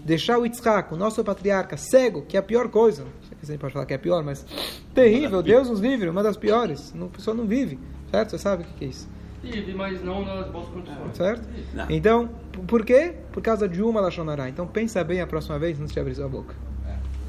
Deixar 0.04 0.38
o 0.38 0.44
Yitzhak, 0.46 0.92
o 0.92 0.96
nosso 0.96 1.22
patriarca, 1.22 1.76
cego, 1.76 2.22
que 2.22 2.36
é 2.36 2.40
a 2.40 2.42
pior 2.42 2.68
coisa. 2.68 3.02
Não 3.04 3.10
sei 3.28 3.38
se 3.42 3.44
a 3.44 3.52
gente 3.52 3.60
pode 3.60 3.72
falar 3.72 3.86
que 3.86 3.92
é 3.92 3.96
a 3.96 3.98
pior, 3.98 4.22
mas 4.24 4.44
terrível. 4.94 5.42
Deus 5.42 5.68
nos 5.68 5.80
livre, 5.80 6.08
uma 6.08 6.22
das 6.22 6.36
piores. 6.36 6.92
Não- 6.94 7.06
A 7.06 7.10
pessoa 7.10 7.34
não 7.36 7.46
vive, 7.46 7.78
certo? 8.10 8.30
Você 8.30 8.38
sabe 8.38 8.62
o 8.62 8.66
que 8.66 8.84
é 8.84 8.88
isso. 8.88 9.08
Vive, 9.42 9.72
mas 9.74 10.02
não 10.02 10.24
nas 10.24 10.48
boas 10.50 10.66
condições. 10.68 11.16
Certo? 11.16 11.48
Não. 11.74 11.86
Então, 11.90 12.28
por 12.66 12.84
quê? 12.84 13.14
Por 13.32 13.40
causa 13.42 13.68
de 13.68 13.82
uma 13.82 14.00
Lachonará. 14.00 14.48
Então, 14.48 14.66
pensa 14.66 15.02
bem 15.04 15.20
a 15.20 15.26
próxima 15.26 15.58
vez 15.58 15.80
antes 15.80 15.92
de 15.92 16.00
abrir 16.00 16.14
sua 16.14 16.28
boca. 16.28 16.54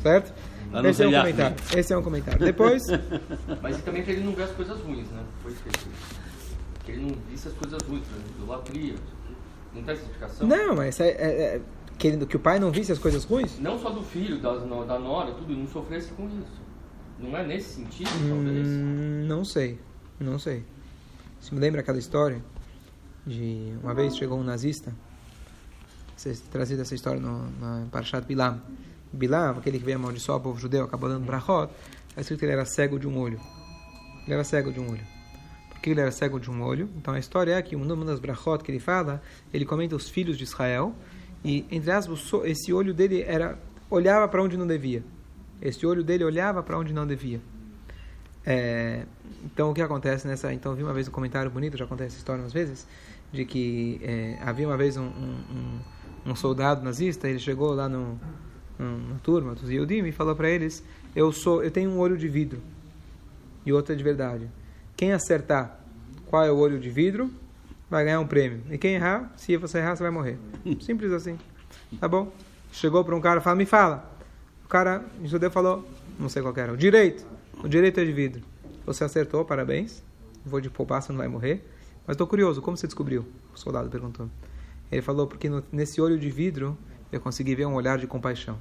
Certo? 0.02 0.34
Lá 0.72 0.82
não 0.82 0.90
Esse 0.90 1.04
é 1.04 1.08
um 1.08 1.12
comentário. 1.12 1.56
Esse 1.76 1.94
é 1.94 1.98
um 1.98 2.02
comentário. 2.04 2.40
Depois, 2.40 2.88
Mas 3.62 3.78
também 3.82 4.04
que 4.04 4.12
ele 4.12 4.24
não 4.24 4.34
vê 4.34 4.44
as 4.44 4.52
coisas 4.52 4.80
ruins, 4.82 5.08
né? 5.10 5.22
Foi 5.44 5.52
esquecido. 5.52 5.92
Que 6.86 6.92
ele 6.94 7.02
não 7.02 7.16
visse 7.30 7.48
as 7.50 7.54
coisas 7.56 7.82
ruins, 7.84 8.02
né? 8.08 8.18
idolatria. 8.38 8.96
Não 9.76 9.84
tem 9.84 9.94
essa 9.94 10.04
explicação? 10.04 10.48
não, 10.48 10.76
mas 10.76 11.00
é, 11.00 11.10
é- 11.10 11.12
é 11.58 11.62
querendo 12.00 12.26
que 12.26 12.36
o 12.36 12.40
pai 12.40 12.60
não 12.60 12.72
visse 12.72 12.92
as 12.92 12.98
coisas 12.98 13.24
ruins? 13.26 13.60
Não 13.60 13.78
só 13.78 13.90
do 13.92 14.02
filho, 14.02 14.40
no- 14.66 14.86
da 14.86 14.98
nora, 14.98 15.34
tudo, 15.34 15.54
não 15.54 15.68
sofresse 15.68 16.12
com 16.14 16.26
isso. 16.28 16.60
Não 17.20 17.38
é 17.38 17.46
nesse 17.46 17.76
sentido, 17.76 18.10
talvez? 18.10 18.68
Hum, 18.68 19.26
não 19.28 19.44
sei. 19.46 19.78
Não 20.20 20.40
sei. 20.40 20.64
Isso 21.42 21.54
me 21.54 21.60
lembra 21.62 21.82
aquela 21.82 22.00
história 22.00 22.42
de 23.28 23.74
uma 23.84 23.94
vez 23.94 24.16
chegou 24.18 24.40
um 24.40 24.44
nazista. 24.44 24.94
Vocês 26.16 26.40
trazido 26.42 26.82
essa 26.82 26.96
história 26.96 27.20
no, 27.20 27.50
na 27.60 27.86
Parashat 27.92 28.26
Bilam. 28.26 28.62
Bilam, 29.12 29.58
aquele 29.58 29.80
que 29.80 29.86
veio 29.86 29.98
amaldiçoar 29.98 30.38
o 30.38 30.42
povo 30.42 30.60
judeu, 30.60 30.84
acabou 30.86 31.10
dando 31.10 31.26
brachot. 31.26 31.72
Está 32.10 32.22
escrito 32.22 32.40
que 32.40 32.46
ele 32.46 32.54
era 32.54 32.66
cego 32.66 33.00
de 33.00 33.08
um 33.08 33.18
olho. 33.18 33.40
Ele 34.26 34.34
era 34.34 34.44
cego 34.44 34.72
de 34.72 34.80
um 34.80 34.90
olho. 34.92 35.04
Por 35.70 35.80
que 35.80 35.90
ele 35.92 36.02
era 36.02 36.12
cego 36.12 36.40
de 36.40 36.50
um 36.52 36.62
olho? 36.62 36.90
Então 36.98 37.14
a 37.14 37.20
história 37.20 37.54
é 37.54 37.62
que 37.62 37.76
uma 37.76 38.06
das 38.06 38.20
brachot 38.20 38.64
que 38.64 38.72
ele 38.72 38.80
fala, 38.80 39.22
ele 39.54 39.66
comenta 39.66 39.96
os 39.96 40.10
filhos 40.10 40.38
de 40.38 40.44
Israel. 40.44 40.94
E, 41.44 41.66
entre 41.72 41.92
aspas, 41.92 42.32
esse 42.46 42.74
olho 42.74 42.94
dele 42.94 43.22
era 43.22 43.58
olhava 43.90 44.28
para 44.28 44.44
onde 44.44 44.58
não 44.58 44.68
devia. 44.68 45.04
Esse 45.62 45.86
olho 45.86 46.04
dele 46.04 46.24
olhava 46.24 46.62
para 46.62 46.78
onde 46.78 46.94
não 46.94 47.06
devia. 47.06 47.42
É, 48.46 49.06
então 49.44 49.72
o 49.72 49.74
que 49.74 49.82
acontece 49.82 50.26
nessa 50.26 50.54
então 50.54 50.74
vi 50.74 50.82
uma 50.82 50.94
vez 50.94 51.08
um 51.08 51.12
comentário 51.12 51.52
bonito 51.52 51.78
já 51.78 51.84
acontece 51.84 52.14
essa 52.14 52.18
história 52.18 52.42
umas 52.42 52.54
vezes 52.54 52.88
de 53.34 53.44
que 53.44 54.00
é, 54.02 54.38
havia 54.42 54.66
uma 54.66 54.78
vez 54.78 54.96
um, 54.96 55.04
um, 55.04 55.44
um, 56.26 56.32
um 56.32 56.36
soldado 56.36 56.82
nazista 56.82 57.28
ele 57.28 57.38
chegou 57.38 57.74
lá 57.74 57.90
no, 57.90 58.18
na 58.80 59.20
turma 59.22 59.54
dos 59.54 59.70
Yehudim 59.70 60.06
e 60.06 60.12
falou 60.14 60.38
para 60.38 60.50
eles 60.50 60.82
eu 61.14 61.34
sou 61.34 61.62
eu 61.62 61.70
tenho 61.70 61.92
um 61.92 62.00
olho 62.00 62.18
de 62.18 62.30
vidro 62.30 62.62
e 63.66 63.74
outro 63.74 63.94
é 63.94 63.96
de 63.96 64.04
verdade 64.04 64.50
quem 64.96 65.12
acertar 65.12 65.78
qual 66.26 66.46
é 66.46 66.52
o 66.52 66.58
olho 66.58 66.80
de 66.80 66.90
vidro 66.90 67.30
vai 67.90 68.04
ganhar 68.04 68.20
um 68.20 68.28
prêmio 68.28 68.62
e 68.70 68.78
quem 68.78 68.96
errar 68.96 69.32
se 69.36 69.56
você 69.58 69.80
errar 69.80 69.96
você 69.96 70.04
vai 70.04 70.12
morrer 70.12 70.38
simples 70.82 71.12
assim 71.12 71.38
tá 72.00 72.08
bom 72.08 72.32
chegou 72.72 73.04
para 73.04 73.16
um 73.16 73.22
cara 73.22 73.40
e 73.40 73.44
falou 73.44 73.58
me 73.58 73.66
fala 73.66 74.10
o 74.66 74.68
cara 74.68 75.04
o 75.22 75.28
judeu 75.28 75.50
falou 75.50 75.88
não 76.20 76.30
sei 76.30 76.42
qual 76.42 76.54
que 76.54 76.60
era 76.60 76.72
o 76.74 76.78
direito 76.78 77.26
o 77.62 77.68
direito 77.68 78.00
é 78.00 78.06
de 78.06 78.14
vidro. 78.14 78.42
Você 78.86 79.04
acertou, 79.04 79.44
parabéns. 79.44 80.02
Vou 80.46 80.62
de 80.62 80.70
poupar, 80.70 81.02
você 81.02 81.12
não 81.12 81.18
vai 81.20 81.28
morrer. 81.28 81.62
Mas 82.08 82.14
estou 82.14 82.26
curioso, 82.26 82.62
como 82.62 82.78
você 82.78 82.88
descobriu? 82.88 83.26
O 83.54 83.58
soldado 83.60 83.90
perguntou. 83.90 84.30
Ele 84.90 85.02
falou, 85.02 85.28
porque 85.28 85.50
no- 85.50 85.62
nesse 85.70 86.00
olho 86.00 86.18
de 86.18 86.30
vidro 86.30 86.78
eu 87.12 87.20
consegui 87.20 87.56
ver 87.56 87.66
um 87.66 87.74
olhar 87.76 87.98
de 87.98 88.08
compaixão. 88.08 88.58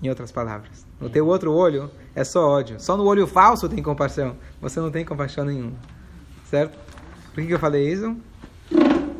Em 0.00 0.08
outras 0.08 0.30
palavras, 0.30 0.86
no 1.00 1.10
teu 1.10 1.26
outro 1.26 1.52
olho 1.52 1.90
é 2.14 2.22
só 2.22 2.48
ódio. 2.48 2.78
Só 2.80 2.96
no 2.96 3.04
olho 3.04 3.26
falso 3.26 3.68
tem 3.68 3.82
compaixão. 3.82 4.36
Você 4.60 4.78
não 4.78 4.90
tem 4.92 5.04
compaixão 5.04 5.44
nenhuma. 5.44 5.76
Certo? 6.52 6.78
Por 7.32 7.40
que, 7.40 7.46
que 7.46 7.54
eu 7.54 7.58
falei 7.58 7.90
isso? 7.90 8.14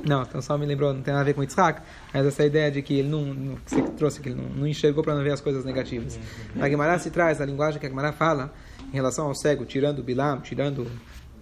Não, 0.06 0.20
então 0.20 0.42
só 0.42 0.58
me 0.58 0.66
lembrou, 0.66 0.92
não 0.92 1.00
tem 1.00 1.14
nada 1.14 1.22
a 1.22 1.24
ver 1.24 1.32
com 1.32 1.42
Yitzhak, 1.42 1.80
mas 2.12 2.26
essa 2.26 2.44
ideia 2.44 2.70
de 2.70 2.82
que 2.82 2.98
ele 2.98 3.08
não, 3.08 3.24
não 3.24 3.56
que 3.56 3.70
você 3.70 3.82
trouxe, 3.96 4.20
que 4.20 4.28
ele 4.28 4.34
não, 4.34 4.50
não 4.50 4.66
enxergou 4.66 5.02
para 5.02 5.14
não 5.14 5.22
ver 5.22 5.32
as 5.32 5.40
coisas 5.40 5.64
negativas. 5.64 6.20
A 6.60 6.68
Gemara 6.68 6.98
se 6.98 7.10
traz 7.10 7.40
a 7.40 7.46
linguagem 7.46 7.80
que 7.80 7.86
a 7.86 7.88
Gemara 7.88 8.12
fala 8.12 8.52
em 8.92 8.96
relação 8.96 9.28
ao 9.28 9.34
cego, 9.34 9.64
tirando 9.64 10.02
Bilam, 10.02 10.42
tirando, 10.42 10.86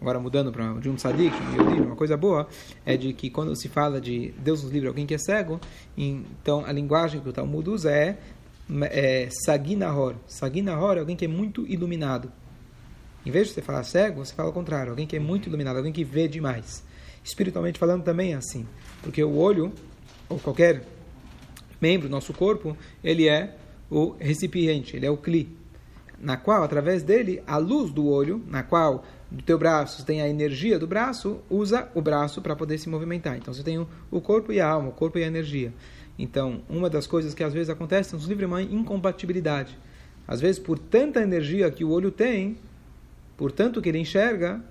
agora 0.00 0.20
mudando 0.20 0.52
para 0.52 0.74
de 0.74 0.88
um 0.88 0.94
tzadik, 0.94 1.34
um 1.58 1.86
uma 1.86 1.96
coisa 1.96 2.16
boa, 2.16 2.46
é 2.86 2.96
de 2.96 3.12
que 3.12 3.28
quando 3.28 3.56
se 3.56 3.68
fala 3.68 4.00
de 4.00 4.32
Deus 4.38 4.62
nos 4.62 4.70
livre 4.70 4.86
alguém 4.86 5.06
que 5.06 5.14
é 5.14 5.18
cego, 5.18 5.60
então 5.98 6.64
a 6.64 6.70
linguagem 6.70 7.20
que 7.20 7.28
o 7.28 7.32
Talmud 7.32 7.68
usa 7.68 7.90
é, 7.90 8.16
é 8.82 9.28
Saginahor. 9.44 10.14
Saginahor 10.28 10.98
é 10.98 11.00
alguém 11.00 11.16
que 11.16 11.24
é 11.24 11.28
muito 11.28 11.66
iluminado. 11.66 12.30
Em 13.24 13.30
vez 13.30 13.48
de 13.48 13.54
você 13.54 13.62
falar 13.62 13.82
cego, 13.82 14.24
você 14.24 14.34
fala 14.34 14.50
o 14.50 14.52
contrário. 14.52 14.90
Alguém 14.90 15.06
que 15.06 15.16
é 15.16 15.20
muito 15.20 15.48
iluminado, 15.48 15.76
alguém 15.76 15.92
que 15.92 16.04
vê 16.04 16.26
demais. 16.26 16.82
Espiritualmente 17.22 17.78
falando 17.78 18.02
também 18.02 18.32
é 18.32 18.36
assim. 18.36 18.66
Porque 19.02 19.22
o 19.22 19.36
olho, 19.36 19.72
ou 20.28 20.38
qualquer 20.38 20.82
membro 21.80 22.08
do 22.08 22.12
nosso 22.12 22.32
corpo, 22.32 22.76
ele 23.04 23.28
é 23.28 23.56
o 23.90 24.14
recipiente, 24.18 24.96
ele 24.96 25.06
é 25.06 25.10
o 25.10 25.16
cli. 25.16 25.54
Na 26.18 26.36
qual, 26.36 26.62
através 26.62 27.02
dele, 27.02 27.42
a 27.46 27.56
luz 27.56 27.90
do 27.90 28.06
olho, 28.06 28.42
na 28.46 28.62
qual 28.62 29.04
do 29.30 29.42
teu 29.42 29.58
braço 29.58 30.04
tem 30.04 30.20
a 30.20 30.28
energia 30.28 30.78
do 30.78 30.86
braço, 30.86 31.40
usa 31.48 31.88
o 31.94 32.02
braço 32.02 32.42
para 32.42 32.56
poder 32.56 32.78
se 32.78 32.88
movimentar. 32.88 33.36
Então 33.36 33.54
você 33.54 33.62
tem 33.62 33.78
o, 33.78 34.20
corpo 34.20 34.52
e 34.52 34.60
a 34.60 34.68
alma, 34.68 34.88
o 34.88 34.92
corpo 34.92 35.18
e 35.18 35.24
a 35.24 35.26
energia. 35.26 35.72
Então, 36.18 36.62
uma 36.68 36.90
das 36.90 37.06
coisas 37.06 37.32
que 37.32 37.42
às 37.42 37.52
vezes 37.52 37.70
acontece 37.70 38.14
nos 38.14 38.26
livros 38.26 38.50
é 38.58 38.62
incompatibilidade. 38.62 39.78
Às 40.28 40.40
vezes, 40.40 40.58
por 40.58 40.78
tanta 40.78 41.22
energia 41.22 41.70
que 41.70 41.84
o 41.84 41.90
olho 41.90 42.10
tem, 42.10 42.58
por 43.40 43.50
tanto 43.50 43.80
que 43.80 43.88
ele 43.88 43.96
enxerga, 43.96 44.62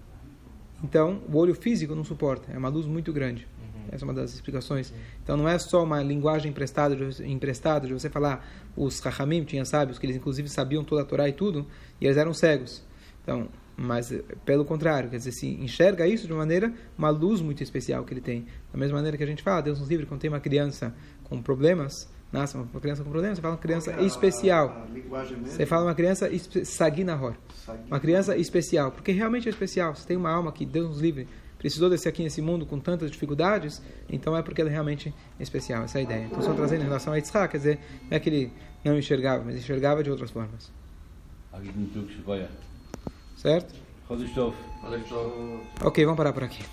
então 0.84 1.24
o 1.28 1.36
olho 1.38 1.56
físico 1.56 1.96
não 1.96 2.04
suporta. 2.04 2.52
É 2.54 2.58
uma 2.60 2.70
luz 2.70 2.86
muito 2.86 3.12
grande. 3.12 3.48
Essa 3.92 4.04
é 4.04 4.06
uma 4.06 4.14
das 4.14 4.32
explicações. 4.36 4.94
Então 5.24 5.36
não 5.36 5.50
é 5.50 5.58
só 5.58 5.84
uma 5.84 6.04
linguagem 6.04 6.52
emprestada 6.52 6.96
de, 6.96 7.28
emprestada 7.28 7.88
de 7.88 7.94
você 7.96 8.12
falar. 8.12 8.48
Os 8.78 9.00
Rahamim 9.00 9.44
tinham 9.44 9.66
sábios 9.66 9.98
que 9.98 10.06
eles 10.06 10.16
inclusive 10.16 10.48
sabiam 10.48 10.84
toda 10.84 11.02
a 11.02 11.06
Torá 11.06 11.28
e 11.28 11.34
tudo, 11.34 11.66
e 12.00 12.06
eles 12.06 12.16
eram 12.16 12.32
cegos. 12.32 12.84
Então, 13.24 13.50
mas 13.76 14.14
pelo 14.46 14.64
contrário, 14.64 15.10
quer 15.10 15.18
dizer, 15.18 15.32
se 15.32 15.48
enxerga 15.48 16.08
isso 16.08 16.28
de 16.28 16.34
uma 16.34 16.38
maneira, 16.38 16.72
uma 16.96 17.10
luz 17.10 17.42
muito 17.42 17.64
especial 17.64 18.04
que 18.04 18.14
ele 18.14 18.22
tem. 18.22 18.46
Da 18.72 18.78
mesma 18.78 18.98
maneira 18.98 19.18
que 19.18 19.24
a 19.24 19.28
gente 19.28 19.42
fala, 19.42 19.62
Deus 19.62 19.80
nos 19.80 19.90
livre, 19.90 20.06
quando 20.06 20.22
tem 20.22 20.30
uma 20.30 20.40
criança 20.40 20.94
com 21.24 21.42
problemas, 21.42 22.08
nossa, 22.32 22.60
uma 22.60 22.80
criança 22.80 23.04
com 23.04 23.10
problema, 23.10 23.36
você 23.36 23.42
fala 23.42 23.56
uma 23.56 23.60
criança 23.60 23.92
é 23.92 24.04
especial. 24.04 24.70
A, 24.70 25.48
você 25.48 25.65
fala 25.65 25.86
uma 25.86 25.96
criança 25.96 26.30
saguinahor. 26.63 27.34
Uma 27.88 28.00
criança 28.00 28.38
especial. 28.38 28.92
Porque 28.92 29.12
realmente 29.12 29.48
é 29.48 29.50
especial. 29.50 29.96
Você 29.96 30.08
tem 30.08 30.15
uma 30.15 30.30
alma 30.30 30.52
que 30.52 30.65
Deus 30.65 30.89
nos 30.89 31.00
livre. 31.00 31.28
Precisou 31.58 31.89
descer 31.89 32.08
aqui 32.08 32.24
nesse 32.24 32.42
mundo 32.42 32.65
com 32.65 32.80
tantas 32.80 33.12
dificuldades, 33.12 33.82
então 34.08 34.38
é 34.38 34.42
porque 34.42 34.62
ela 34.62 34.70
é 34.70 34.74
realmente 34.74 35.13
especial. 35.39 35.84
Essa 35.84 35.98
é 35.98 36.00
a 36.00 36.04
ideia. 36.04 36.26
Então, 36.26 36.42
só 36.42 36.54
trazendo 36.54 36.82
em 36.82 36.86
relação 36.86 37.12
a 37.12 37.18
Yitzhak, 37.18 37.52
quer 37.52 37.58
dizer, 37.58 37.80
não 38.10 38.15
é 38.15 38.20
que 38.20 38.30
ele 38.30 38.54
não 38.86 38.98
enxergava, 38.98 39.44
mas 39.44 39.58
enxergava 39.58 40.02
de 40.02 40.10
outras 40.10 40.32
formas. 40.32 40.72
Certo? 43.36 43.76
Ok, 45.84 46.06
vamos 46.06 46.18
parar 46.18 46.32
por 46.32 46.44
aqui. 46.44 46.63